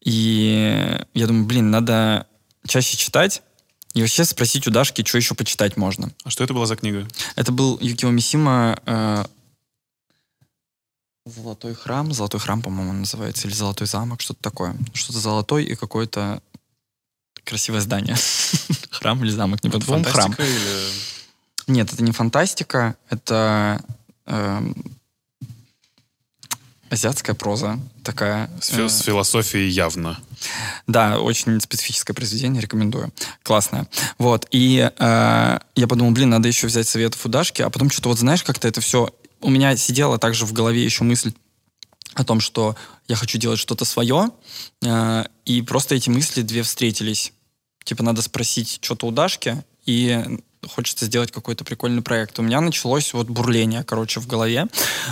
[0.00, 2.26] И я думаю, блин, надо
[2.66, 3.42] чаще читать,
[3.94, 6.12] и вообще спросить у Дашки, что еще почитать можно.
[6.24, 7.06] А что это была за книга?
[7.36, 9.24] Это был Юкио Мисима э,
[11.26, 14.76] Золотой храм, Золотой храм, по-моему, называется, или Золотой замок, что-то такое.
[14.92, 16.42] Что-то золотой и какое-то
[17.44, 18.16] красивое здание.
[18.90, 20.04] храм или замок, не помню.
[20.04, 20.34] Храм.
[20.38, 21.13] Или...
[21.66, 23.82] Нет, это не фантастика, это
[24.26, 24.74] эм,
[26.90, 28.50] азиатская проза такая.
[28.60, 30.18] С, э, с философией явно.
[30.86, 33.12] Да, очень специфическое произведение, рекомендую.
[33.42, 33.86] Классное.
[34.18, 38.08] Вот, и э, я подумал, блин, надо еще взять советов у Дашки, а потом что-то
[38.08, 39.10] вот знаешь, как-то это все...
[39.40, 41.32] У меня сидела также в голове еще мысль
[42.14, 42.76] о том, что
[43.08, 44.30] я хочу делать что-то свое,
[44.82, 47.32] э, и просто эти мысли две встретились.
[47.84, 52.38] Типа надо спросить что-то у Дашки, и хочется сделать какой-то прикольный проект.
[52.38, 54.66] У меня началось вот бурление, короче, в голове.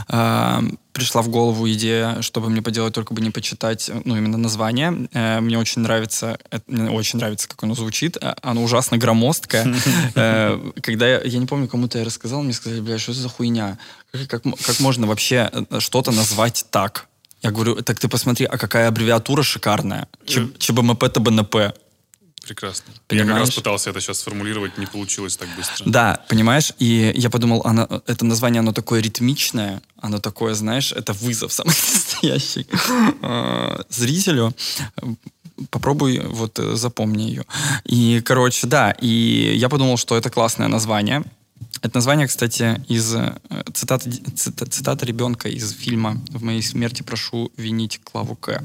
[0.09, 0.61] Э,
[0.93, 5.09] пришла в голову идея, чтобы мне поделать, только бы не почитать, ну, именно название.
[5.13, 8.17] Э, мне очень нравится, это- мне очень нравится, как оно звучит.
[8.21, 9.75] Э, Оно ужасно громоздкое.
[10.15, 13.29] Э, Когда я, я не помню, кому-то я рассказал, мне сказали, бля, что это за
[13.29, 13.79] хуйня?
[14.29, 17.07] Как, как можно вообще э, что-то назвать так?
[17.43, 20.07] Я говорю, так ты посмотри, а какая аббревиатура шикарная.
[20.27, 21.57] Ч- ЧБМП, ТБНП.
[22.43, 22.93] Прекрасно.
[22.93, 23.55] Я как раз Понимаешь?
[23.55, 25.85] пытался это сейчас сформулировать, не получилось так быстро.
[25.87, 26.73] Да, понимаешь?
[26.79, 31.69] И я подумал, оно, это название, оно такое ритмичное, оно такое, знаешь, это вызов самый
[31.93, 32.67] настоящий
[33.23, 34.55] э, зрителю.
[35.71, 37.45] Попробуй вот э, запомни ее.
[37.85, 41.23] И, короче, да, и я подумал, что это классное название.
[41.83, 43.35] Это название, кстати, из э,
[43.75, 48.63] цитата, цита- цитата ребенка из фильма «В моей смерти прошу винить Клаву К».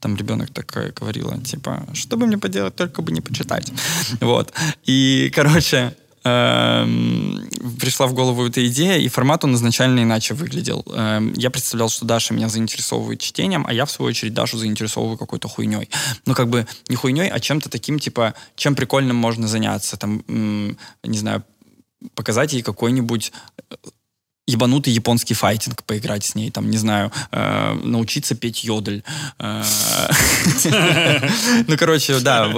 [0.00, 3.70] Там ребенок такая говорила, типа, что бы мне поделать, только бы не почитать.
[4.20, 4.54] Вот.
[4.84, 5.94] И, короче,
[6.24, 7.46] эм,
[7.78, 10.82] пришла в голову эта идея, и формат он изначально иначе выглядел.
[10.94, 15.18] Эм, Я представлял, что Даша меня заинтересовывает чтением, а я, в свою очередь, Дашу заинтересовываю
[15.18, 15.90] какой-то хуйней.
[16.24, 19.96] Ну, как бы не хуйней, а чем-то таким, типа, чем прикольным можно заняться.
[19.98, 20.22] Там,
[21.02, 21.42] не знаю,
[22.14, 23.32] показать ей какой-нибудь
[23.70, 23.74] э,
[24.46, 29.02] ебанутый японский файтинг, поиграть с ней, там, не знаю, э, научиться петь йодль.
[29.38, 29.62] э,
[31.66, 32.52] Ну, короче, да.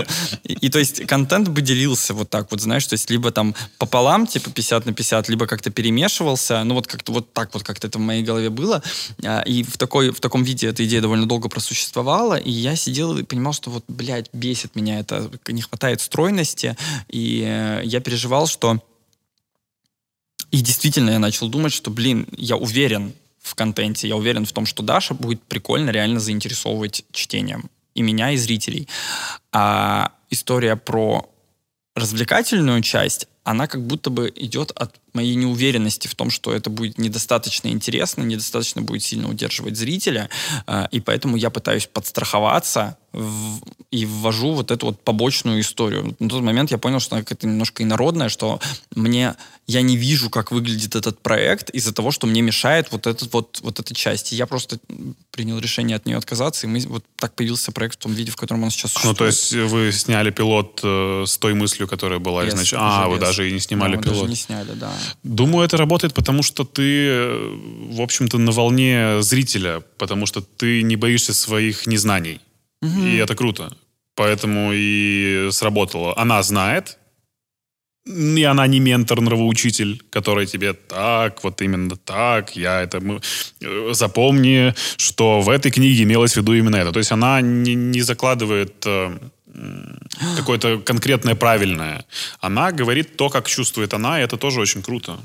[0.45, 4.26] и, то есть контент бы делился вот так вот, знаешь, то есть либо там пополам,
[4.26, 7.99] типа 50 на 50, либо как-то перемешивался, ну, вот как-то вот так вот как-то это
[7.99, 8.82] в моей голове было.
[9.24, 13.16] А, И в, такой, в таком виде эта идея довольно долго просуществовала, и я сидел
[13.16, 16.76] и понимал, что вот, блядь, бесит меня это, не хватает стройности,
[17.09, 18.82] и э, я переживал, что
[20.51, 24.66] и действительно я начал думать, что, блин, я уверен в контенте, я уверен в том,
[24.66, 28.88] что Даша будет прикольно реально заинтересовывать чтением и меня, и зрителей.
[29.53, 31.28] А история про
[31.94, 36.99] развлекательную часть, она как будто бы идет от моей неуверенности в том, что это будет
[36.99, 40.29] недостаточно интересно, недостаточно будет сильно удерживать зрителя,
[40.66, 43.61] а, и поэтому я пытаюсь подстраховаться в-
[43.91, 46.14] и ввожу вот эту вот побочную историю.
[46.21, 48.61] На тот момент я понял, что она какая-то немножко инородная, что
[48.95, 49.35] мне
[49.66, 53.59] я не вижу, как выглядит этот проект из-за того, что мне мешает вот этот вот
[53.62, 54.33] вот эта часть.
[54.33, 54.79] И я просто
[55.31, 58.37] принял решение от нее отказаться, и мы вот так появился проект в том виде, в
[58.37, 59.19] котором он сейчас Ну, существует.
[59.19, 63.05] то есть вы сняли пилот э, с той мыслью, которая была изначально.
[63.05, 64.16] А, вы даже и не снимали Да, пилот.
[64.19, 64.93] даже не сняли, да.
[65.23, 67.57] Думаю, это работает, потому что ты, э,
[67.91, 72.41] в общем-то, на волне зрителя, потому что ты не боишься своих незнаний.
[72.83, 73.73] И это круто.
[74.15, 76.13] Поэтому и сработало.
[76.17, 76.99] Она знает,
[78.07, 83.01] и она не ментор, нравоучитель, который тебе так, вот именно так, я это...
[83.01, 83.21] мы-
[83.61, 86.93] э, Запомни, что в этой книге имелось в виду именно это.
[86.93, 89.19] То есть она не, не закладывает э,
[90.37, 92.05] какое-то конкретное правильное.
[92.41, 95.19] Она говорит то, как чувствует она, и это тоже очень круто.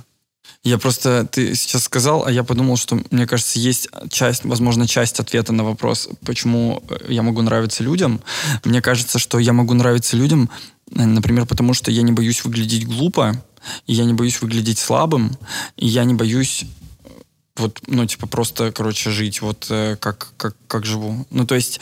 [0.64, 5.20] Я просто, ты сейчас сказал, а я подумал, что, мне кажется, есть часть, возможно, часть
[5.20, 8.22] ответа на вопрос, почему э, я могу нравиться людям.
[8.64, 10.50] Мне кажется, что я могу нравиться людям,
[10.96, 13.44] э, например, потому что я не боюсь выглядеть глупо,
[13.88, 15.38] и я не боюсь выглядеть слабым,
[15.76, 17.10] и я не боюсь э,
[17.58, 21.28] вот, ну, типа, просто, короче, жить вот как, как, как живу.
[21.30, 21.82] Ну, то есть,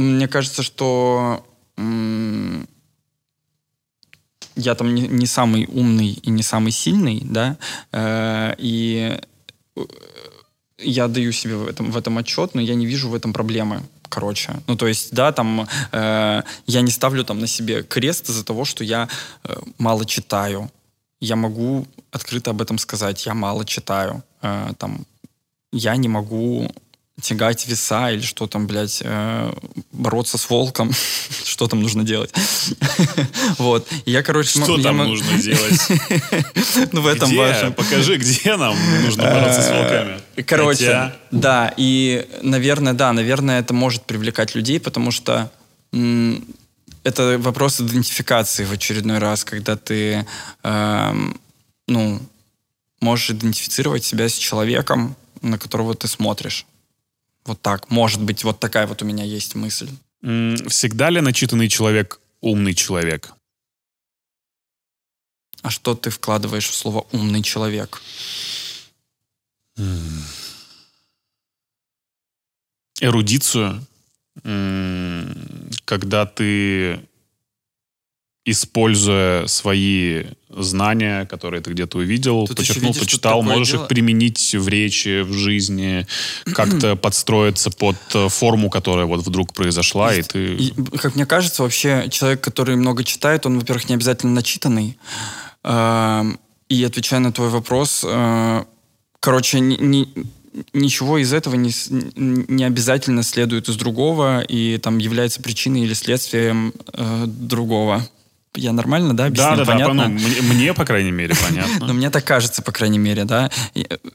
[0.00, 1.44] мне кажется, что
[4.56, 7.56] я там не, не самый умный и не самый сильный, да,
[7.92, 9.18] э, и
[9.76, 9.80] э,
[10.78, 13.82] я даю себе в этом, в этом отчет, но я не вижу в этом проблемы,
[14.08, 14.52] короче.
[14.66, 18.64] Ну, то есть, да, там, э, я не ставлю там на себе крест из-за того,
[18.64, 19.08] что я
[19.44, 20.70] э, мало читаю.
[21.20, 24.22] Я могу открыто об этом сказать, я мало читаю.
[24.42, 25.06] Э, там,
[25.72, 26.70] я не могу
[27.20, 29.52] тягать веса или что там, блядь, э,
[29.92, 30.92] бороться с волком,
[31.44, 32.32] что там нужно делать.
[33.58, 33.88] вот.
[34.04, 34.50] И я, короче...
[34.62, 35.88] Что там нужно делать?
[36.92, 37.72] ну, в этом вашем...
[37.72, 40.20] Покажи, где нам нужно бороться с волками.
[40.46, 45.50] Короче, Хотя- да, и, наверное, да, наверное, это может привлекать людей, потому что
[47.02, 50.26] это вопрос идентификации в очередной раз, когда ты,
[50.64, 51.40] эм,
[51.86, 52.20] ну,
[53.00, 56.66] можешь идентифицировать себя с человеком, на которого ты смотришь.
[57.46, 57.90] Вот так.
[57.90, 59.88] Может быть, вот такая вот у меня есть мысль.
[60.68, 63.32] Всегда ли начитанный человек умный человек?
[65.62, 68.00] А что ты вкладываешь в слово «умный человек»?
[73.00, 73.86] Эрудицию,
[75.84, 77.00] когда ты,
[78.46, 83.82] используя свои знания, которые ты где-то увидел, Тут почерпнул, видишь, почитал, можешь дело.
[83.82, 86.06] их применить в речи, в жизни,
[86.54, 90.54] как-то подстроиться под э, форму, которая вот вдруг произошла, и ты...
[90.54, 94.96] И, как мне кажется, вообще человек, который много читает, он, во-первых, не обязательно начитанный.
[95.64, 96.38] Эм,
[96.68, 98.64] И отвечая на твой вопрос, э,
[99.20, 100.08] короче, ни- ни-
[100.72, 101.70] ничего из этого не,
[102.16, 108.08] не обязательно следует из другого и там является причиной или следствием э, другого.
[108.56, 109.50] Я нормально, да, объяснил?
[109.50, 110.08] Да, да, да, Понятно?
[110.08, 111.92] ну, мне, мне, по крайней мере, Но понятно.
[111.94, 113.50] мне так кажется, по крайней мере, да.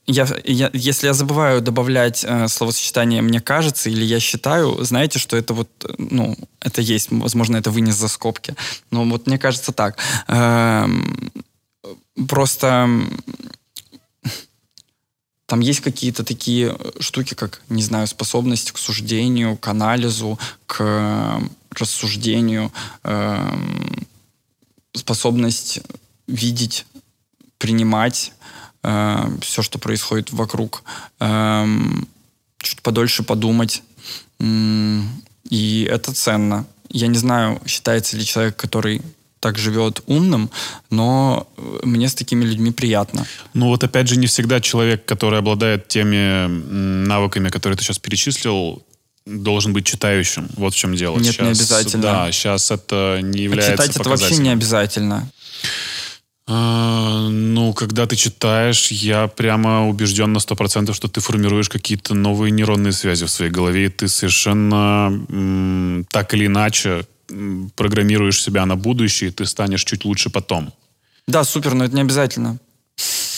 [0.08, 5.38] Я, я- если я забываю добавлять э, словосочетание «мне кажется» или «я считаю», знаете, что
[5.38, 8.56] это вот, э, ну, это есть, возможно, это вынес за скобки.
[8.90, 9.98] Но вот мне кажется так.
[10.28, 11.32] Эм,
[12.28, 12.90] Просто
[15.46, 21.40] там есть какие-то такие штуки, как, не знаю, способность к суждению, к анализу, к э,
[21.78, 22.72] рассуждению,
[23.04, 24.08] эм,
[24.94, 25.82] способность
[26.28, 26.86] видеть,
[27.58, 28.34] принимать
[29.42, 30.84] все, что происходит вокруг,
[31.20, 32.08] эм,
[32.58, 33.84] чуть подольше подумать.
[34.40, 36.66] И это ценно.
[36.90, 39.02] Я не знаю, считается ли человек, который
[39.42, 40.52] так живет умным,
[40.92, 43.26] но э, мне с такими людьми приятно.
[43.54, 48.84] Ну вот опять же, не всегда человек, который обладает теми навыками, которые ты сейчас перечислил,
[49.26, 50.50] должен быть читающим.
[50.56, 51.18] Вот в чем дело.
[51.18, 52.04] Нет, не обязательно.
[52.04, 55.30] Да, сейчас это не является Читать это вообще не обязательно.
[56.48, 62.52] А, ну, когда ты читаешь, я прямо убежден на 100%, что ты формируешь какие-то новые
[62.52, 67.06] нейронные связи в своей голове, и ты совершенно так или иначе
[67.76, 70.74] программируешь себя на будущее, и ты станешь чуть лучше потом.
[71.28, 72.60] Да, супер, но это не обязательно.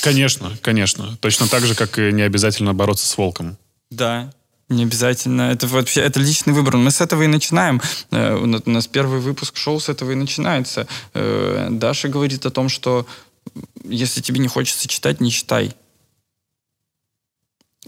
[0.01, 1.15] Конечно, конечно.
[1.17, 3.57] Точно так же, как и не обязательно бороться с волком.
[3.91, 4.33] Да,
[4.73, 5.51] не обязательно.
[5.51, 6.77] Это вообще это личный выбор.
[6.77, 7.81] Мы с этого и начинаем.
[8.11, 10.87] Э, У нас- первый выпуск шоу с этого и начинается.
[11.13, 13.05] Э, Даша говорит о том, что
[13.83, 15.75] если тебе не хочется читать, не читай.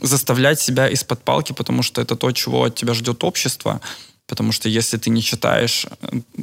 [0.01, 3.79] Заставлять себя из-под палки, потому что это то, чего от тебя ждет общество.
[4.27, 5.85] Потому что если ты не читаешь,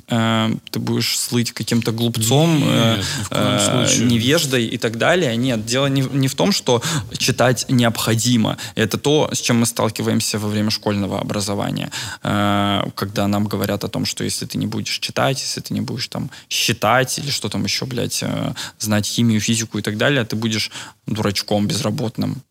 [0.09, 4.07] э, ты будешь слыть каким-то глупцом, Нет, э, коем э, случае.
[4.07, 5.37] невеждой и так далее.
[5.37, 6.81] Нет, дело не, в- не в том, что
[7.19, 8.57] читать необходимо.
[8.77, 11.91] Это то, с чем мы сталкиваемся во время школьного образования.
[12.23, 15.81] Э, Когда нам говорят о том, что если ты не будешь читать, если ты не
[15.81, 20.25] будешь там считать или что там еще, блядь, э, знать химию, физику и так далее,
[20.25, 20.71] ты будешь
[21.07, 22.43] дурачком безработным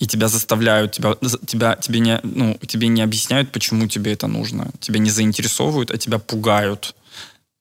[0.00, 1.14] и тебя заставляют, тебя,
[1.46, 4.70] тебя, тебе, не, ну, тебе не объясняют, почему тебе это нужно.
[4.80, 6.96] Тебя не заинтересовывают, а тебя пугают.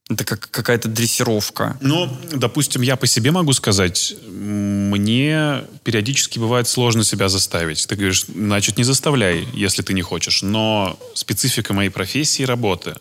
[0.09, 1.77] Это как какая-то дрессировка.
[1.81, 7.85] Ну, допустим, я по себе могу сказать, мне периодически бывает сложно себя заставить.
[7.85, 10.41] Ты говоришь, значит, не заставляй, если ты не хочешь.
[10.41, 12.95] Но специфика моей профессии работы,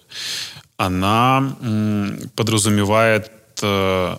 [0.76, 1.56] она
[2.34, 3.30] подразумевает
[3.62, 4.16] э,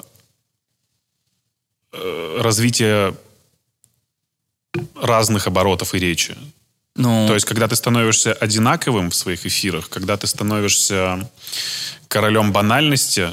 [1.92, 3.14] э, развитие
[4.96, 6.36] разных оборотов и речи.
[6.96, 11.30] Ну, То есть, когда ты становишься одинаковым в своих эфирах, когда ты становишься
[12.08, 13.30] королем банальности,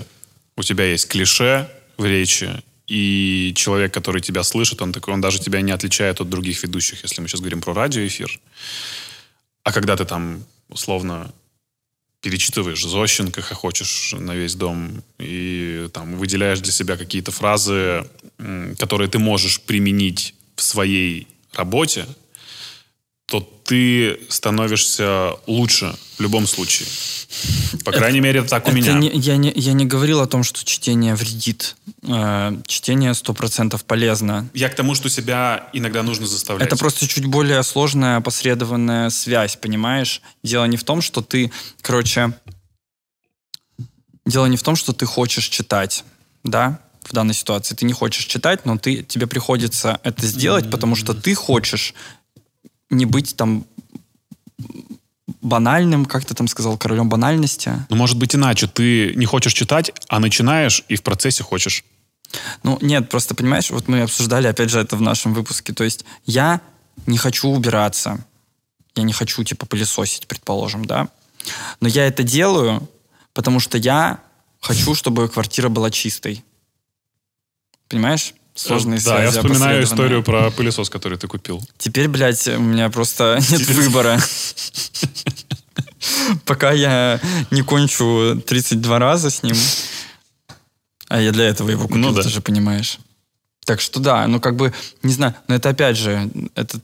[0.56, 5.40] у тебя есть клише в речи, и человек, который тебя слышит, он такой, он даже
[5.40, 8.40] тебя не отличает от других ведущих, если мы сейчас говорим про радиоэфир.
[9.64, 11.32] А когда ты там, условно,
[12.20, 18.08] перечитываешь Зощенко, хохочешь на весь дом и там выделяешь для себя какие-то фразы,
[18.78, 22.06] которые ты можешь применить в своей работе,
[23.26, 26.88] то ты становишься лучше в любом случае.
[27.84, 28.92] По крайней мере, это так у меня.
[28.92, 31.76] не- я, не, я не говорил о том, что чтение вредит.
[32.04, 34.48] Э, чтение 100% полезно.
[34.54, 36.68] Я к тому, что себя иногда нужно заставлять.
[36.68, 40.22] Это просто чуть более сложная опосредованная связь, понимаешь?
[40.44, 41.50] Дело не в том, что ты,
[41.82, 42.32] короче,
[44.24, 46.04] дело не в том, что ты хочешь читать,
[46.44, 47.74] да, в данной ситуации.
[47.74, 51.94] Ты не хочешь читать, но ты, тебе приходится это сделать, потому что ты хочешь
[52.90, 53.66] не быть там
[55.42, 57.72] банальным, как ты там сказал, королем банальности.
[57.88, 58.66] Ну, может быть, иначе.
[58.66, 61.84] Ты не хочешь читать, а начинаешь и в процессе хочешь.
[62.62, 65.72] Ну, нет, просто, понимаешь, вот мы обсуждали, опять же, это в нашем выпуске.
[65.72, 66.60] То есть я
[67.06, 68.24] не хочу убираться.
[68.96, 71.08] Я не хочу, типа, пылесосить, предположим, да.
[71.80, 72.88] Но я это делаю,
[73.32, 74.20] потому что я
[74.60, 76.42] хочу, чтобы квартира была чистой.
[77.88, 78.34] Понимаешь?
[78.54, 79.84] Сложные Да, я связи вспоминаю опосредованные.
[79.84, 81.62] историю про пылесос, который ты купил.
[81.78, 84.18] Теперь, блядь, у меня просто нет выбора.
[86.44, 87.20] Пока я
[87.50, 89.56] не кончу 32 раза с ним.
[91.08, 92.22] А я для этого его купил, Ну да.
[92.22, 92.98] ты же понимаешь.
[93.64, 94.72] Так что да, ну как бы,
[95.02, 96.80] не знаю, но это опять же, это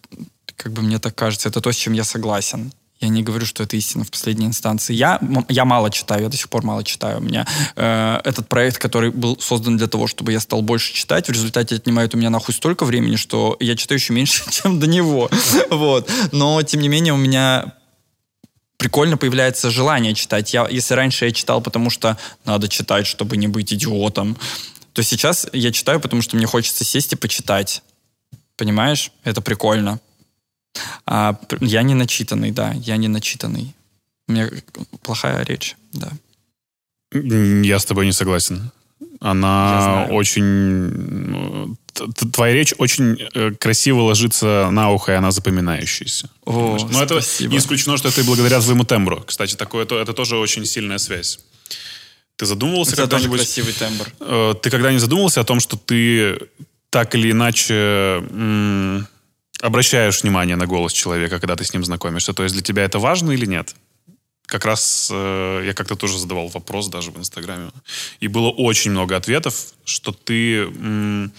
[0.56, 2.72] как бы мне так кажется, это то, с чем я согласен.
[3.02, 4.94] Я не говорю, что это истина в последней инстанции.
[4.94, 7.18] Я, я мало читаю, я до сих пор мало читаю.
[7.18, 7.44] У меня
[7.74, 11.74] э, этот проект, который был создан для того, чтобы я стал больше читать, в результате
[11.74, 15.28] отнимает у меня нахуй столько времени, что я читаю еще меньше, чем до него.
[15.70, 16.08] Вот.
[16.30, 17.74] Но, тем не менее, у меня
[18.76, 20.54] прикольно появляется желание читать.
[20.54, 24.36] Я, если раньше я читал, потому что надо читать, чтобы не быть идиотом,
[24.92, 27.82] то сейчас я читаю, потому что мне хочется сесть и почитать.
[28.56, 29.10] Понимаешь?
[29.24, 29.98] Это прикольно.
[31.06, 33.74] А я не начитанный, да, я не начитанный.
[34.28, 34.48] У меня
[35.02, 36.10] плохая речь, да.
[37.12, 38.70] Я с тобой не согласен.
[39.20, 40.42] Она очень...
[40.42, 41.76] ну,
[42.32, 46.30] Твоя речь очень э, красиво ложится на ухо, и она запоминающаяся.
[46.46, 47.52] О, Но это спасибо.
[47.52, 49.22] не исключено, что это и благодаря твоему тембру.
[49.26, 51.38] Кстати, такое, то- это тоже очень сильная связь.
[52.36, 53.40] Ты задумывался тоже когда-нибудь...
[53.40, 54.12] красивый тембр.
[54.20, 56.38] Э, Ты когда не задумывался о том, что ты
[56.90, 58.24] так или иначе
[59.62, 62.34] обращаешь внимание на голос человека, когда ты с ним знакомишься?
[62.34, 63.74] То есть для тебя это важно или нет?
[64.46, 67.70] Как раз э, я как-то тоже задавал вопрос даже в Инстаграме.
[68.20, 71.32] И было очень много ответов, что ты м,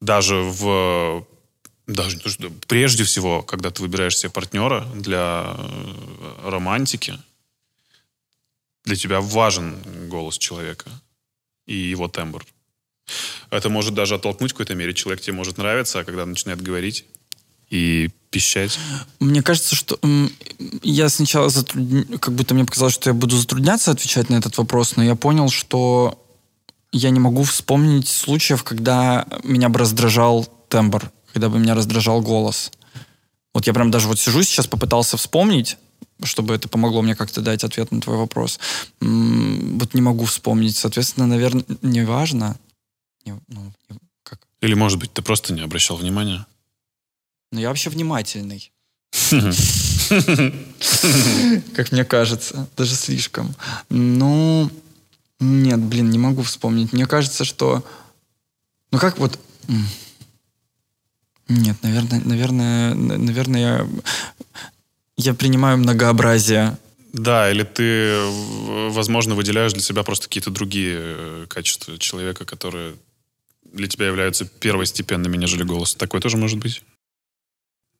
[0.00, 1.26] даже в...
[1.86, 2.18] Даже.
[2.68, 7.18] Прежде всего, когда ты выбираешь себе партнера для э, романтики,
[8.84, 9.76] для тебя важен
[10.08, 10.88] голос человека
[11.66, 12.46] и его тембр.
[13.50, 14.94] Это может даже оттолкнуть в какой-то мере.
[14.94, 17.04] Человек тебе может нравиться, а когда начинает говорить
[17.70, 18.78] и пищать.
[19.18, 19.98] Мне кажется, что
[20.82, 24.96] я сначала затрудня- как будто мне показалось, что я буду затрудняться отвечать на этот вопрос,
[24.96, 26.22] но я понял, что
[26.92, 32.70] я не могу вспомнить случаев, когда меня бы раздражал тембр, когда бы меня раздражал голос.
[33.54, 35.76] Вот я прям даже вот сижу сейчас, попытался вспомнить,
[36.22, 38.60] чтобы это помогло мне как-то дать ответ на твой вопрос.
[39.00, 40.76] Вот не могу вспомнить.
[40.76, 42.56] Соответственно, наверное, не важно.
[43.24, 44.40] Не- ну, не- как?
[44.60, 46.46] Или, может быть, ты просто не обращал внимания?
[47.52, 48.72] Но я вообще внимательный.
[51.74, 53.54] Как мне кажется, даже слишком.
[53.88, 54.70] Ну,
[55.40, 56.92] нет, блин, не могу вспомнить.
[56.92, 57.84] Мне кажется, что...
[58.92, 59.38] Ну как вот...
[61.48, 63.88] Нет, наверное, наверное, наверное, я,
[65.16, 66.78] я принимаю многообразие.
[67.12, 68.14] Да, или ты,
[68.90, 72.94] возможно, выделяешь для себя просто какие-то другие э, качества человека, которые
[73.64, 75.96] для тебя являются первостепенными, нежели голос.
[75.96, 76.82] Такое тоже может быть.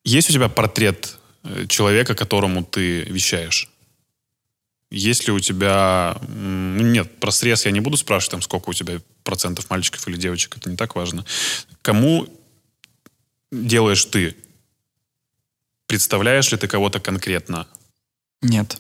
[0.04, 3.68] Есть у тебя портрет э, человека, которому ты вещаешь?
[4.90, 6.18] Есть ли у тебя...
[6.28, 10.16] ну, Нет, про срез я не буду спрашивать, там, сколько у тебя процентов мальчиков или
[10.16, 11.24] девочек, это не так важно.
[11.82, 12.26] Кому
[13.52, 14.36] делаешь ты?
[15.86, 17.68] Представляешь ли ты кого-то конкретно?
[18.42, 18.78] Нет.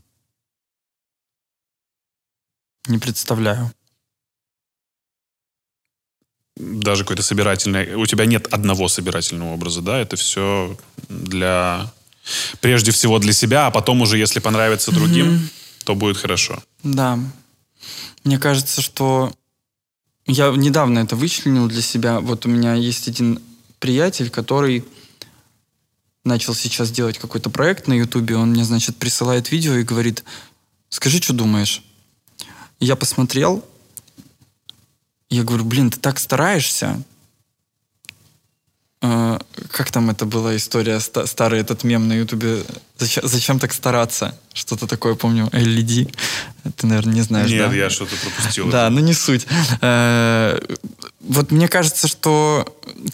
[2.88, 3.72] Не представляю.
[6.60, 7.94] Даже какой-то собирательный...
[7.94, 9.98] У тебя нет одного собирательного образа, да?
[9.98, 10.76] Это все
[11.08, 11.90] для...
[12.60, 15.48] Прежде всего для себя, а потом уже, если понравится другим,
[15.84, 16.62] то будет хорошо.
[16.82, 17.18] Да.
[18.24, 19.32] Мне кажется, что
[20.26, 22.20] я недавно это вычленил для себя.
[22.20, 23.40] Вот у меня есть один
[23.78, 24.84] приятель, который
[26.24, 28.36] начал сейчас делать какой-то проект на Ютубе.
[28.36, 30.22] Он мне, значит, присылает видео и говорит,
[30.90, 31.82] скажи, что думаешь.
[32.78, 33.64] Я посмотрел,
[35.30, 37.02] я говорю, блин, ты так стараешься.
[39.02, 39.38] Э,
[39.70, 42.64] Как там это была история, ста- старый этот мем на Ютубе?
[42.98, 44.38] Зачем, зачем так стараться?
[44.52, 46.14] Что-то такое, помню, LED.
[46.76, 47.74] Ты, наверное, не знаешь, Нет, да?
[47.76, 48.68] я что-то пропустил.
[48.70, 49.46] Да, ну не суть.
[49.80, 50.58] Э,
[51.20, 52.64] Вот мне кажется, что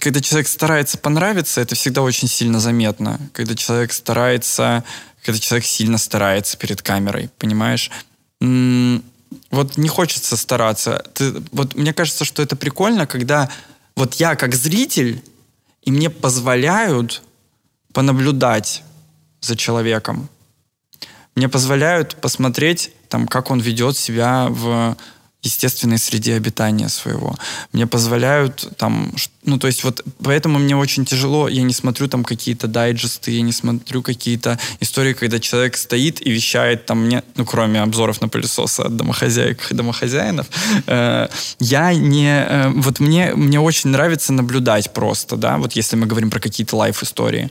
[0.00, 3.20] когда человек старается понравиться, это всегда очень сильно заметно.
[3.32, 4.82] Когда человек старается,
[5.24, 7.90] когда человек сильно старается перед камерой, понимаешь?
[9.50, 11.04] Вот не хочется стараться.
[11.14, 13.50] Ты- вот мне кажется, что это прикольно, когда
[13.96, 15.22] вот я как зритель,
[15.82, 17.22] и мне позволяют
[17.92, 18.82] понаблюдать
[19.40, 20.28] за человеком
[21.36, 24.96] мне позволяют посмотреть, там, как он ведет себя в
[25.46, 27.34] естественной среде обитания своего.
[27.72, 29.12] Мне позволяют там,
[29.44, 33.42] ну, то есть вот поэтому мне очень тяжело, я не смотрю там какие-то дайджесты, я
[33.42, 38.28] не смотрю какие-то истории, когда человек стоит и вещает там мне, ну, кроме обзоров на
[38.28, 40.46] пылесосы от домохозяек и домохозяинов,
[40.86, 41.28] э,
[41.60, 46.30] я не, э, вот мне, мне очень нравится наблюдать просто, да, вот если мы говорим
[46.30, 47.50] про какие-то лайф-истории.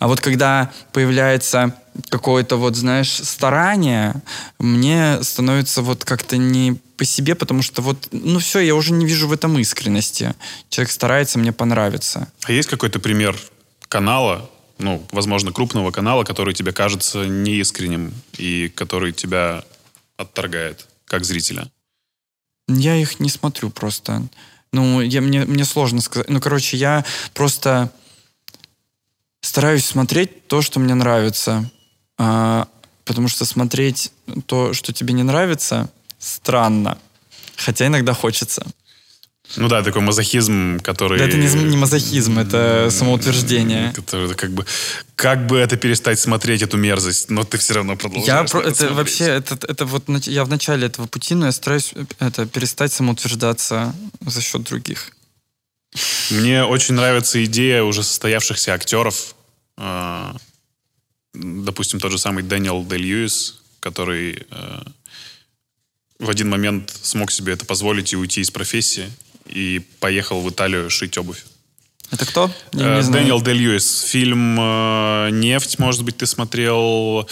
[0.00, 1.76] А вот когда появляется
[2.08, 4.14] какое-то вот, знаешь, старание,
[4.58, 9.04] мне становится вот как-то не по себе, потому что вот, ну все, я уже не
[9.04, 10.34] вижу в этом искренности.
[10.70, 12.28] Человек старается мне понравиться.
[12.44, 13.36] А есть какой-то пример
[13.88, 14.48] канала,
[14.78, 19.64] ну, возможно, крупного канала, который тебе кажется неискренним и который тебя
[20.16, 21.70] отторгает как зрителя?
[22.68, 24.22] Я их не смотрю просто.
[24.72, 26.30] Ну, я, мне, мне сложно сказать.
[26.30, 27.92] Ну, короче, я просто
[29.40, 31.70] стараюсь смотреть то, что мне нравится.
[32.18, 32.68] А,
[33.04, 34.12] потому что смотреть
[34.46, 36.98] то, что тебе не нравится, странно.
[37.56, 38.64] Хотя иногда хочется.
[39.56, 41.18] Ну да, такой мазохизм, который...
[41.18, 43.92] Да, это не, не мазохизм, это самоутверждение.
[43.92, 44.64] Который как бы...
[45.16, 48.74] Как бы это перестать смотреть, эту мерзость, но ты все равно продолжаешь я про, это
[48.74, 48.96] смотреть.
[48.96, 53.94] вообще, это, это вот я в начале этого пути, но я стараюсь это, перестать самоутверждаться
[54.24, 55.10] за счет других.
[56.30, 59.34] Мне очень нравится идея уже состоявшихся актеров.
[59.76, 60.36] А,
[61.34, 64.84] допустим, тот же самый Дэниел Дэ Льюис, который а,
[66.18, 69.10] в один момент смог себе это позволить и уйти из профессии
[69.46, 71.44] и поехал в Италию шить обувь.
[72.12, 72.50] Это кто?
[72.72, 73.22] Я не знаю.
[73.22, 74.02] Дэниел Дэ Льюис.
[74.02, 77.28] Фильм э, «Нефть», может быть, ты смотрел.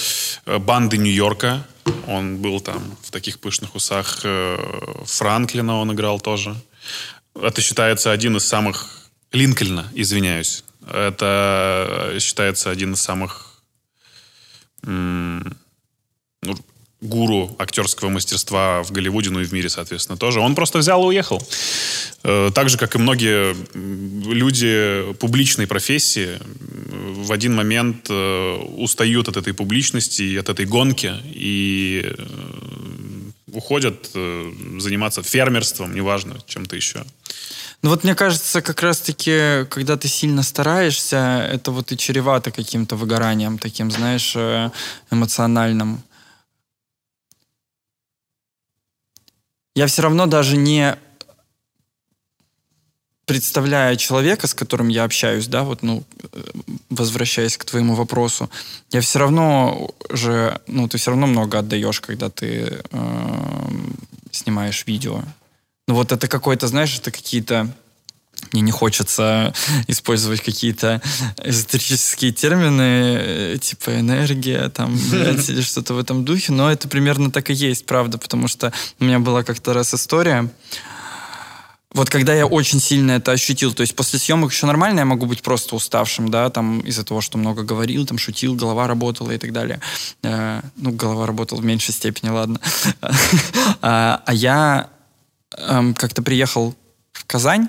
[0.47, 1.67] «Банды Нью-Йорка».
[2.07, 4.25] Он был там в таких пышных усах.
[5.05, 6.57] Франклина он играл тоже.
[7.43, 8.95] Это считается один из самых...
[9.31, 10.65] Линкольна, извиняюсь.
[10.91, 13.63] Это считается один из самых
[14.83, 15.45] ну,
[17.01, 20.41] гуру актерского мастерства в Голливуде, ну и в мире, соответственно, тоже.
[20.41, 21.47] Он просто взял и уехал.
[22.25, 23.55] Э, так же, как и многие
[24.33, 26.39] люди публичной профессии,
[27.25, 32.13] в один момент э, устают от этой публичности и от этой гонки и
[33.49, 37.05] э, уходят заниматься фермерством, неважно, чем-то еще.
[37.83, 42.97] Ну вот мне кажется, как раз-таки, когда ты сильно стараешься, это вот и чревато каким-то
[42.97, 44.71] выгоранием таким, знаешь, э,
[45.13, 46.03] эмоциональным.
[49.77, 50.99] Я все равно даже не
[53.29, 56.03] представляя человека, с которым я общаюсь, да, вот, ну,
[56.33, 56.43] э,
[56.91, 58.51] возвращаясь к твоему вопросу,
[58.91, 63.69] я все равно же, ну, ты все равно много отдаешь, когда ты э,
[64.33, 65.23] снимаешь видео.
[65.89, 67.69] Ну вот это какой-то, знаешь, это какие-то
[68.53, 69.53] мне не хочется
[69.89, 71.03] использовать какие-то
[71.45, 77.31] эзотерические термины, э, типа энергия, там, блядь, или что-то в этом духе, но это примерно
[77.31, 80.49] так и есть, правда, потому что у меня была как-то раз история,
[81.99, 85.27] вот когда я очень сильно это ощутил, то есть после съемок еще нормально, я могу
[85.27, 89.39] быть просто уставшим, да, там из-за того, что много говорил, там шутил, голова работала и
[89.39, 89.81] так далее.
[90.23, 92.61] Э, ну, голова работала в меньшей степени, ладно.
[93.83, 94.89] а, а я
[95.57, 96.77] эм, как-то приехал
[97.13, 97.69] в Казань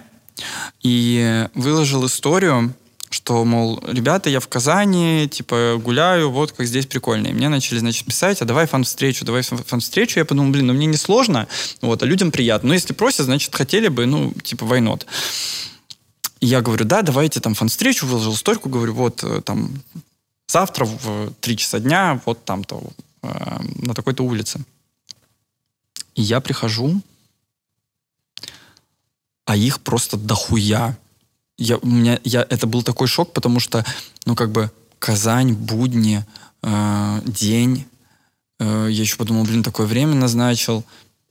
[0.84, 2.74] и выложил историю,
[3.10, 7.28] что, мол, ребята, я в Казани, типа, гуляю, вот как здесь прикольно.
[7.28, 10.20] И мне начали, значит, писать, а давай фан-встречу, давай фан-встречу.
[10.20, 11.48] Я подумал, блин, ну мне не сложно,
[11.82, 12.70] вот, а людям приятно.
[12.70, 15.08] Но если просят, значит, хотели бы, ну, типа, войнот.
[16.40, 19.72] Я говорю, да, давайте там фан-встречу, выложил стойку, говорю, вот, э, там,
[20.48, 22.82] завтра в 3 часа дня, вот там-то,
[23.24, 24.60] э, на такой-то улице.
[26.16, 27.02] И я прихожу,
[29.46, 30.96] а их просто дохуя.
[31.60, 33.86] Я, у меня, я, это был такой шок, потому что,
[34.26, 36.26] ну, как бы, Казань, будни,
[36.64, 37.86] э, день.
[38.60, 40.84] Э, я еще подумал, блин, такое время назначил.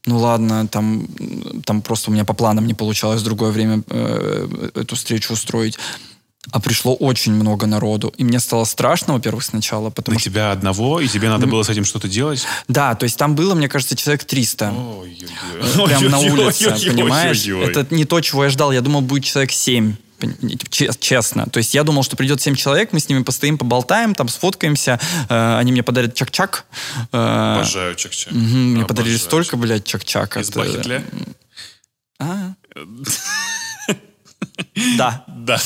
[0.05, 1.07] Ну ладно, там,
[1.65, 5.77] там просто у меня по планам не получалось другое время э, эту встречу устроить
[6.51, 8.13] а пришло очень много народу.
[8.17, 10.29] И мне стало страшно, во-первых, сначала, потому На что...
[10.29, 12.43] тебя одного, и тебе надо было с этим что-то делать?
[12.67, 14.73] Да, то есть там было, мне кажется, человек 300.
[15.85, 17.45] Прям на улице, понимаешь?
[17.45, 18.71] Это не то, чего я ждал.
[18.71, 19.95] Я думал, будет человек 7
[20.99, 21.45] честно.
[21.47, 24.99] То есть я думал, что придет 7 человек, мы с ними постоим, поболтаем, там сфоткаемся,
[25.29, 26.65] э, они мне подарят чак-чак.
[27.11, 28.33] Э, Обожаю чак-чак.
[28.33, 30.37] Угу, мне подарили столько, блядь, чак-чак.
[30.37, 31.03] Из это...
[32.19, 32.53] А?
[34.97, 35.25] Да.
[35.27, 35.59] Да.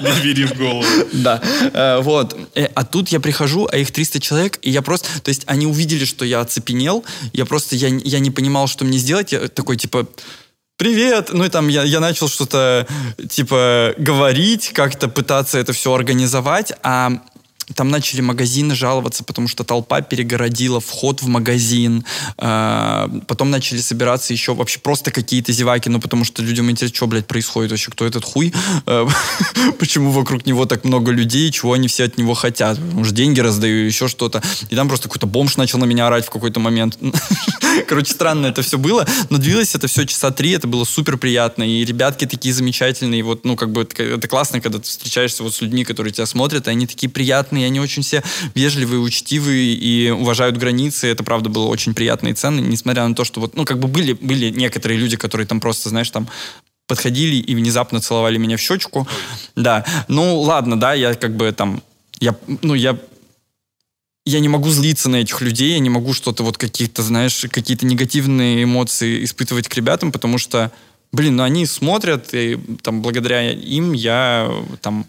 [0.00, 0.84] Не бери в голову.
[1.12, 1.40] Да.
[1.72, 2.36] Э, вот.
[2.54, 5.08] Э, а тут я прихожу, а их 300 человек, и я просто...
[5.20, 7.76] То есть они увидели, что я оцепенел, я просто...
[7.76, 9.32] Я, я не понимал, что мне сделать.
[9.32, 10.06] Я такой, типа...
[10.76, 11.30] Привет!
[11.32, 12.88] Ну и там я, я начал что-то,
[13.28, 17.12] типа, говорить, как-то пытаться это все организовать, а
[17.74, 22.04] там начали магазины жаловаться, потому что толпа перегородила вход в магазин.
[22.38, 27.06] Э, потом начали собираться еще вообще просто какие-то зеваки, ну, потому что людям интересно, что,
[27.06, 28.52] блядь, происходит вообще, кто этот хуй,
[28.86, 29.06] э,
[29.78, 32.78] почему вокруг него так много людей, чего они все от него хотят.
[32.78, 34.42] Может, деньги раздаю, еще что-то.
[34.70, 36.98] И там просто какой-то бомж начал на меня орать в какой-то момент.
[37.88, 41.62] Короче, странно это все было, но длилось это все часа три, это было супер приятно,
[41.62, 45.60] и ребятки такие замечательные, вот, ну, как бы, это классно, когда ты встречаешься вот с
[45.60, 48.22] людьми, которые тебя смотрят, и они такие приятные, они очень все
[48.54, 53.24] вежливые, учтивые и уважают границы, это, правда, было очень приятно и ценно, несмотря на то,
[53.24, 56.26] что вот, ну, как бы были, были некоторые люди, которые там просто, знаешь, там
[56.86, 59.06] подходили и внезапно целовали меня в щечку.
[59.56, 59.84] Да.
[60.08, 61.82] Ну, ладно, да, я как бы там...
[62.20, 62.98] Я, ну, я
[64.26, 67.84] я не могу злиться на этих людей, я не могу что-то вот какие-то, знаешь, какие-то
[67.84, 70.72] негативные эмоции испытывать к ребятам, потому что,
[71.12, 74.50] блин, ну они смотрят, и там благодаря им я
[74.80, 75.06] там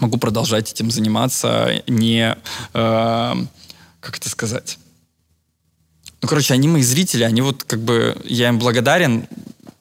[0.00, 2.36] могу продолжать этим заниматься, не,
[2.74, 3.34] э,
[4.00, 4.78] как это сказать,
[6.20, 9.28] ну, короче, они мои зрители, они вот как бы, я им благодарен,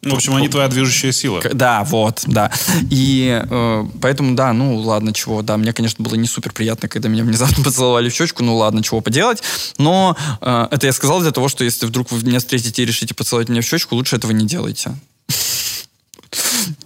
[0.03, 1.41] ну, в общем, они твоя движущая сила.
[1.53, 2.52] Да, вот, да.
[2.89, 7.10] И э, поэтому, да, ну ладно, чего, да, мне, конечно, было не супер приятно, когда
[7.10, 9.41] меня внезапно поцеловали в щечку, ну ладно, чего поделать.
[9.77, 13.15] Но э, это я сказал для того, что если вдруг вы меня встретите и решите
[13.15, 14.95] поцеловать меня в щечку, лучше этого не делайте.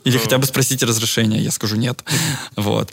[0.03, 2.03] Или хотя бы спросите разрешения, я скажу нет.
[2.55, 2.91] Вот.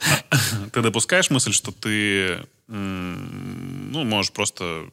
[0.72, 4.84] Ты допускаешь мысль, что ты ну, можешь просто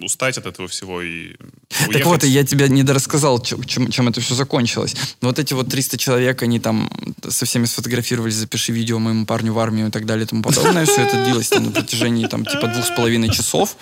[0.00, 1.34] устать от этого всего и
[1.70, 1.92] уехать.
[1.92, 4.94] Так вот, я тебе не дорассказал, чем, чем это все закончилось.
[5.20, 6.88] Вот эти вот 300 человек, они там
[7.28, 10.86] со всеми сфотографировались, запиши видео моему парню в армию и так далее и тому подобное.
[10.86, 13.76] Все это длилось там на протяжении там типа двух с половиной часов.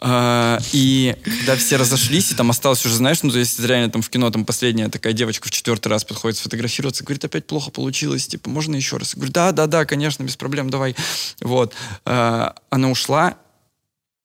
[0.00, 4.02] А, и когда все разошлись, и там осталось уже, знаешь, ну, то есть реально там
[4.02, 8.26] в кино там последняя такая девочка в четвертый раз подходит сфотографироваться, говорит, опять плохо получилось,
[8.28, 9.14] типа, можно еще раз?
[9.14, 10.94] Говорю, да, да, да, конечно, без проблем, давай.
[11.40, 11.74] Вот.
[12.04, 13.36] А, она ушла,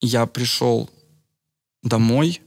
[0.00, 0.90] я пришел
[1.82, 2.40] домой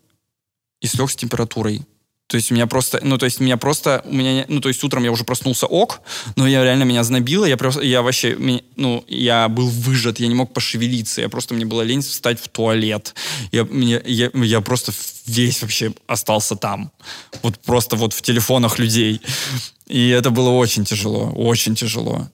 [0.80, 1.86] и слег с температурой.
[2.28, 4.84] То есть у меня просто, ну, то есть меня просто, у меня, ну, то есть
[4.84, 6.02] утром я уже проснулся ок,
[6.36, 8.38] но я реально меня знобило, я просто, я вообще,
[8.76, 12.50] ну, я был выжат, я не мог пошевелиться, я просто, мне было лень встать в
[12.50, 13.16] туалет.
[13.54, 14.92] Я, мне, я, я просто
[15.26, 16.92] весь вообще остался там.
[17.44, 19.22] Вот просто вот в телефонах людей.
[19.88, 22.28] И это было очень тяжело, очень тяжело.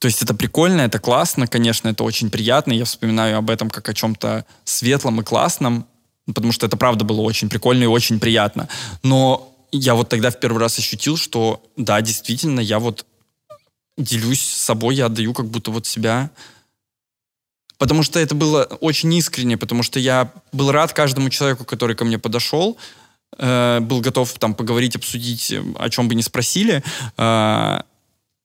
[0.00, 2.72] То есть это прикольно, это классно, конечно, это очень приятно.
[2.72, 5.86] Я вспоминаю об этом как о чем-то светлом и классном,
[6.32, 8.68] потому что это правда было очень прикольно и очень приятно.
[9.02, 13.06] Но я вот тогда в первый раз ощутил, что да, действительно, я вот
[13.96, 16.30] делюсь с собой, я отдаю как будто вот себя.
[17.78, 22.04] Потому что это было очень искренне, потому что я был рад каждому человеку, который ко
[22.04, 22.76] мне подошел,
[23.38, 26.82] э, был готов там поговорить, обсудить, о чем бы ни спросили.
[27.16, 27.80] Э,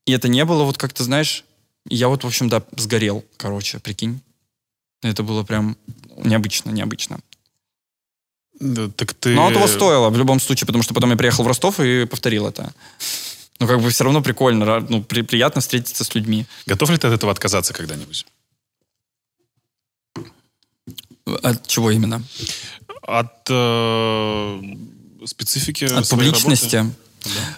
[0.05, 1.43] и это не было вот как-то, знаешь,
[1.87, 4.21] я вот, в общем, да, сгорел, короче, прикинь.
[5.01, 5.77] Это было прям
[6.17, 7.19] необычно, необычно.
[8.59, 9.29] Да, так ты...
[9.35, 12.47] Но этого стоило в любом случае, потому что потом я приехал в Ростов и повторил
[12.47, 12.73] это.
[13.59, 16.45] Ну, как бы все равно прикольно, ну, при, приятно встретиться с людьми.
[16.65, 18.25] Готов ли ты от этого отказаться когда-нибудь?
[21.41, 22.23] От чего именно?
[23.01, 24.61] От э,
[25.25, 26.77] специфики От публичности.
[26.77, 27.04] Работы?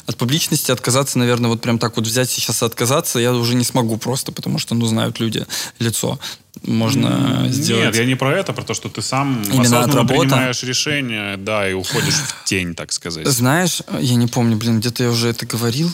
[0.05, 3.63] От публичности отказаться, наверное, вот прям так вот взять сейчас и отказаться я уже не
[3.63, 5.45] смогу просто, потому что, ну, знают люди
[5.79, 6.19] лицо.
[6.63, 7.85] Можно Нет, сделать...
[7.85, 11.69] Нет, я не про это, про то, что ты сам Именно осознанно принимаешь решение, да,
[11.69, 13.27] и уходишь в тень, так сказать.
[13.27, 15.89] Знаешь, я не помню, блин, где-то я уже это говорил,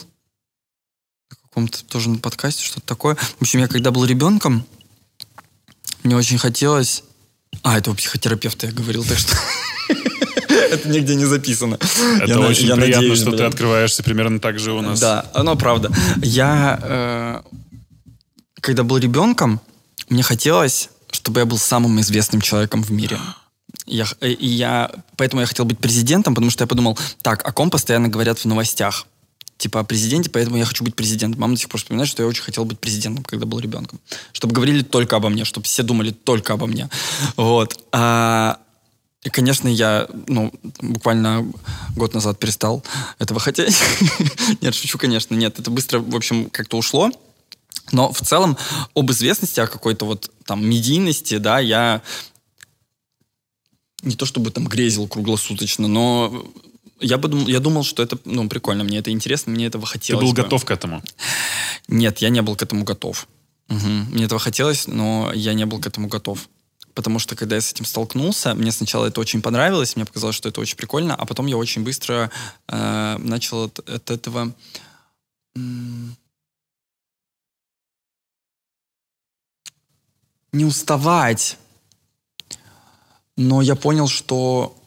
[1.29, 3.15] в каком-то тоже на подкасте, что-то такое.
[3.15, 4.65] В общем, я когда был ребенком,
[6.03, 7.03] мне очень хотелось...
[7.61, 9.35] А, это у психотерапевта я говорил, так что...
[10.53, 11.75] Это нигде не записано.
[11.75, 13.39] Это я, очень я приятно, надеюсь, что блин.
[13.39, 14.99] ты открываешься примерно так же у нас.
[14.99, 15.91] Да, оно правда.
[16.21, 17.41] Я, э,
[18.61, 19.59] когда был ребенком,
[20.09, 23.17] мне хотелось, чтобы я был самым известным человеком в мире.
[23.85, 27.69] Я, и я, поэтому я хотел быть президентом, потому что я подумал, так, о ком
[27.69, 29.07] постоянно говорят в новостях?
[29.57, 31.39] Типа о президенте, поэтому я хочу быть президентом.
[31.39, 33.99] Мама до сих пор вспоминает, что я очень хотел быть президентом, когда был ребенком.
[34.31, 36.89] Чтобы говорили только обо мне, чтобы все думали только обо мне.
[37.37, 37.77] Вот.
[37.91, 38.57] А,
[39.23, 41.49] и, конечно, я, ну, буквально
[41.95, 42.83] год назад перестал
[43.19, 43.75] этого хотеть.
[44.61, 45.59] нет, шучу, конечно, нет.
[45.59, 47.09] Это быстро, в общем, как-то ушло.
[47.91, 48.57] Но в целом
[48.95, 52.01] об известности, о какой-то вот там медийности, да, я
[54.01, 56.45] не то чтобы там грезил круглосуточно, но
[56.99, 60.21] я, бы думал, я думал, что это ну, прикольно, мне это интересно, мне этого хотелось.
[60.21, 60.43] Ты был бы.
[60.43, 61.01] готов к этому?
[61.87, 63.27] Нет, я не был к этому готов.
[63.69, 63.87] Угу.
[64.11, 66.49] Мне этого хотелось, но я не был к этому готов
[66.93, 70.49] потому что когда я с этим столкнулся, мне сначала это очень понравилось, мне показалось, что
[70.49, 72.29] это очень прикольно, а потом я очень быстро
[72.67, 74.53] э, начал от, от этого
[80.53, 81.57] не уставать.
[83.35, 84.77] Но я понял, что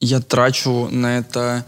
[0.00, 1.66] я трачу на это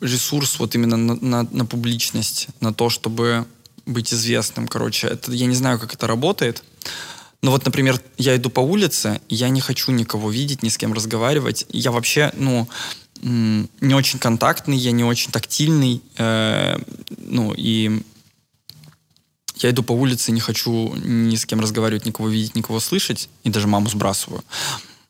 [0.00, 3.46] ресурс вот именно на, на, на публичность, на то, чтобы
[3.86, 5.06] быть известным, короче.
[5.06, 6.62] Это, я не знаю, как это работает.
[7.42, 10.92] Но вот, например, я иду по улице, я не хочу никого видеть, ни с кем
[10.92, 11.66] разговаривать.
[11.68, 12.68] Я вообще, ну,
[13.22, 16.02] не очень контактный, я не очень тактильный.
[16.16, 16.78] Э,
[17.18, 18.02] ну, и
[19.56, 23.50] я иду по улице, не хочу ни с кем разговаривать, никого видеть, никого слышать, и
[23.50, 24.44] даже маму сбрасываю.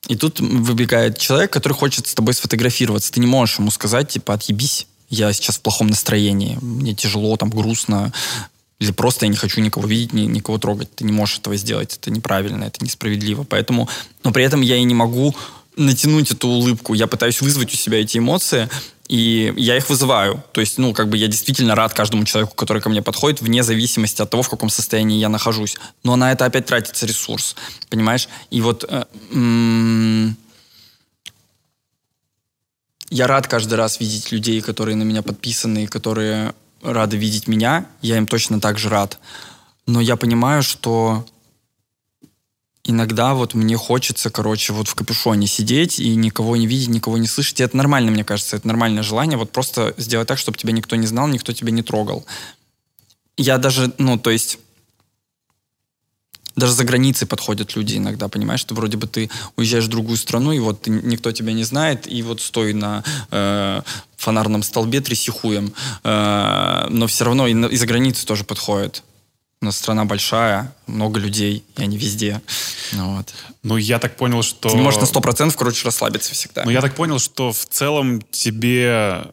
[0.09, 3.12] И тут выбегает человек, который хочет с тобой сфотографироваться.
[3.12, 7.51] Ты не можешь ему сказать, типа, отъебись, я сейчас в плохом настроении, мне тяжело, там,
[7.51, 8.12] грустно,
[8.78, 10.94] или просто я не хочу никого видеть, ни, никого трогать.
[10.94, 13.44] Ты не можешь этого сделать, это неправильно, это несправедливо.
[13.44, 13.89] Поэтому,
[14.23, 15.35] но при этом я и не могу
[15.77, 16.94] натянуть эту улыбку.
[16.94, 18.69] Я пытаюсь вызвать у себя эти эмоции,
[19.09, 20.43] и я их вызываю.
[20.53, 23.62] То есть, ну, как бы я действительно рад каждому человеку, который ко мне подходит, вне
[23.62, 25.77] зависимости от того, в каком состоянии я нахожусь.
[26.03, 27.57] Но на это опять тратится ресурс,
[27.89, 28.28] понимаешь?
[28.51, 29.05] И вот э,
[33.11, 37.86] я рад каждый раз видеть людей, которые на меня подписаны, которые рады видеть меня.
[38.03, 39.19] Я им точно так же рад.
[39.86, 41.24] Но я понимаю, что
[42.85, 47.27] иногда вот мне хочется, короче, вот в капюшоне сидеть и никого не видеть, никого не
[47.27, 47.61] слышать.
[47.61, 49.39] И это нормально, мне кажется, это нормальное желание.
[49.39, 52.24] Вот просто сделать так, чтобы тебя никто не знал, никто тебя не трогал.
[53.36, 54.59] Я даже, ну, то есть
[56.57, 60.53] даже за границей подходят люди иногда, понимаешь, что вроде бы ты уезжаешь в другую страну,
[60.53, 63.83] и вот никто тебя не знает, и вот стой на э,
[64.16, 65.73] фонарном столбе тряси хуем.
[66.03, 69.03] Э, но все равно и, и за границей тоже подходят.
[69.62, 72.43] У нас страна большая, много людей, и они везде.
[72.93, 73.33] Ну, вот.
[73.62, 74.69] ну я так понял, что...
[74.69, 76.65] Ты не можешь на 100% короче, расслабиться всегда.
[76.65, 79.33] Ну, я так понял, что в целом тебе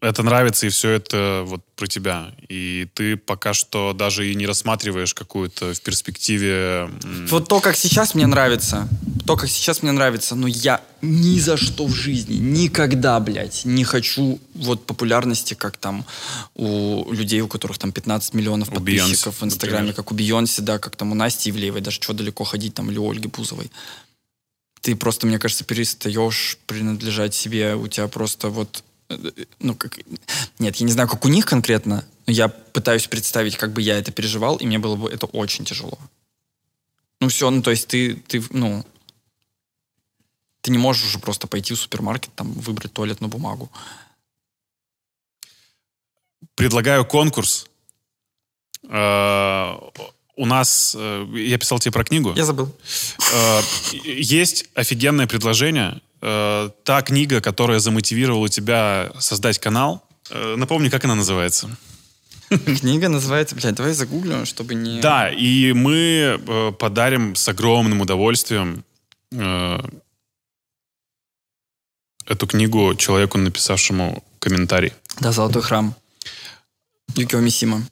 [0.00, 2.32] это нравится, и все это вот про тебя.
[2.48, 6.90] И ты пока что даже и не рассматриваешь какую-то в перспективе...
[7.28, 8.88] Вот то, как сейчас мне нравится,
[9.26, 13.84] то, как сейчас мне нравится, но я ни за что в жизни, никогда, блядь, не
[13.84, 16.06] хочу вот популярности, как там
[16.54, 19.96] у людей, у которых там 15 миллионов подписчиков Beyonce, в Инстаграме, например.
[19.96, 22.98] как у Бейонсе, да, как там у Насти Ивлеевой, даже что далеко ходить, там, или
[22.98, 23.70] у Ольги Бузовой
[24.82, 28.82] ты просто, мне кажется, перестаешь принадлежать себе, у тебя просто вот
[29.58, 29.98] ну, как,
[30.58, 33.98] нет, я не знаю, как у них конкретно, но я пытаюсь представить, как бы я
[33.98, 35.98] это переживал, и мне было бы это очень тяжело.
[37.20, 38.84] Ну все, ну то есть ты, ты, ну,
[40.60, 43.70] ты не можешь уже просто пойти в супермаркет, там, выбрать туалетную бумагу.
[46.54, 47.66] Предлагаю конкурс.
[48.88, 49.74] Э,
[50.36, 52.32] у нас, э, я писал тебе про книгу.
[52.34, 52.74] Я забыл.
[53.32, 53.60] Э,
[54.04, 61.14] есть офигенное предложение э, та книга, которая замотивировала тебя создать канал, э, напомни, как она
[61.14, 61.70] называется?
[62.48, 65.00] Книга называется, блядь, давай загуглю, чтобы не...
[65.00, 68.84] Да, и мы э, подарим с огромным удовольствием
[69.32, 69.78] э,
[72.26, 74.92] эту книгу человеку, написавшему комментарий.
[75.20, 75.94] Да, «Золотой храм».
[77.14, 77.82] Юкио Мисима.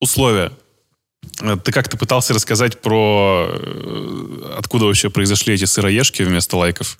[0.00, 0.52] Условия.
[1.40, 6.98] Э, ты как-то пытался рассказать про э, откуда вообще произошли эти сыроежки вместо лайков.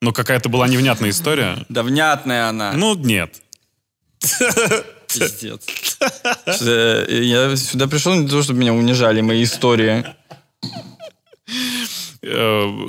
[0.00, 1.64] Ну, какая-то была невнятная история.
[1.68, 2.72] Да внятная она.
[2.72, 3.40] Ну, нет.
[5.08, 5.64] Пиздец.
[6.60, 10.04] Я сюда пришел не того, чтобы меня унижали мои истории.
[12.24, 12.88] Э,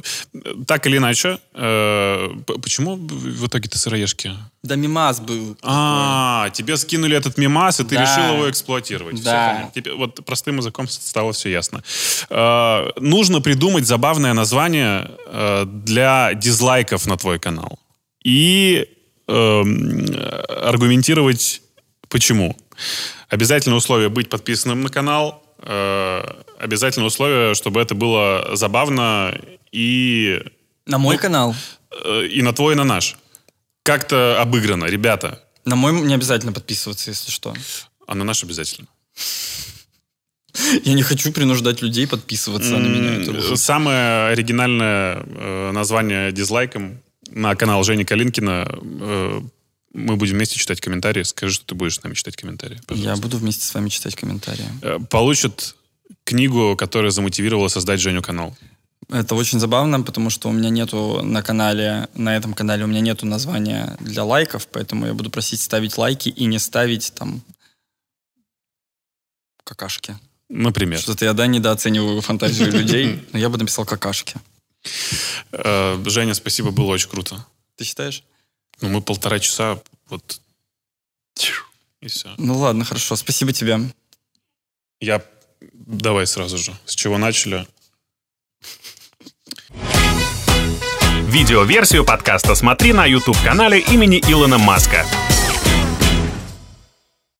[0.67, 2.29] так или иначе, э,
[2.61, 4.31] почему в итоге ты сыроежки?
[4.61, 5.57] Да мимас был.
[5.63, 9.23] А, тебе скинули этот мимас, и ты решил его эксплуатировать.
[9.23, 9.71] Да.
[9.71, 11.81] Все, вот простым языком стало все ясно.
[12.29, 15.09] Э, нужно придумать забавное название
[15.65, 17.79] для дизлайков на твой канал.
[18.23, 18.87] И
[19.27, 21.61] аргументировать
[22.09, 22.55] почему.
[23.29, 29.39] Обязательное условие быть подписанным на канал, обязательно условие, чтобы это было забавно
[29.71, 30.41] и...
[30.85, 31.55] На мой ну, канал?
[32.03, 33.17] Э, и на твой, и на наш.
[33.83, 35.41] Как-то обыграно, ребята.
[35.65, 37.53] На мой не обязательно подписываться, если что.
[38.07, 38.87] А на наш обязательно.
[40.83, 43.55] Я не хочу принуждать людей подписываться на меня.
[43.55, 49.41] Самое оригинальное э, название дизлайком на канал Жени Калинкина э,
[49.93, 51.23] мы будем вместе читать комментарии.
[51.23, 52.81] Скажи, что ты будешь с нами читать комментарии.
[52.87, 53.15] Пожалуйста.
[53.15, 54.65] Я буду вместе с вами читать комментарии.
[54.81, 55.75] Э, получит
[56.23, 58.57] книгу, которая замотивировала создать Женю канал.
[59.09, 63.01] Это очень забавно, потому что у меня нету на канале, на этом канале у меня
[63.01, 67.41] нету названия для лайков, поэтому я буду просить ставить лайки и не ставить там
[69.63, 70.17] какашки.
[70.49, 70.99] Например.
[70.99, 74.35] Что-то я, да, недооцениваю фантазию людей, но я бы написал какашки.
[75.51, 77.45] Э, Женя, спасибо, было очень круто.
[77.75, 78.23] Ты считаешь?
[78.83, 79.79] Ну, мы полтора часа
[80.09, 80.41] вот
[82.01, 82.33] И все.
[82.37, 83.79] Ну ладно, хорошо, спасибо тебе.
[84.99, 85.23] Я...
[85.71, 86.73] Давай сразу же.
[86.85, 87.65] С чего начали?
[91.29, 95.05] Видеоверсию подкаста смотри на YouTube-канале имени Илона Маска.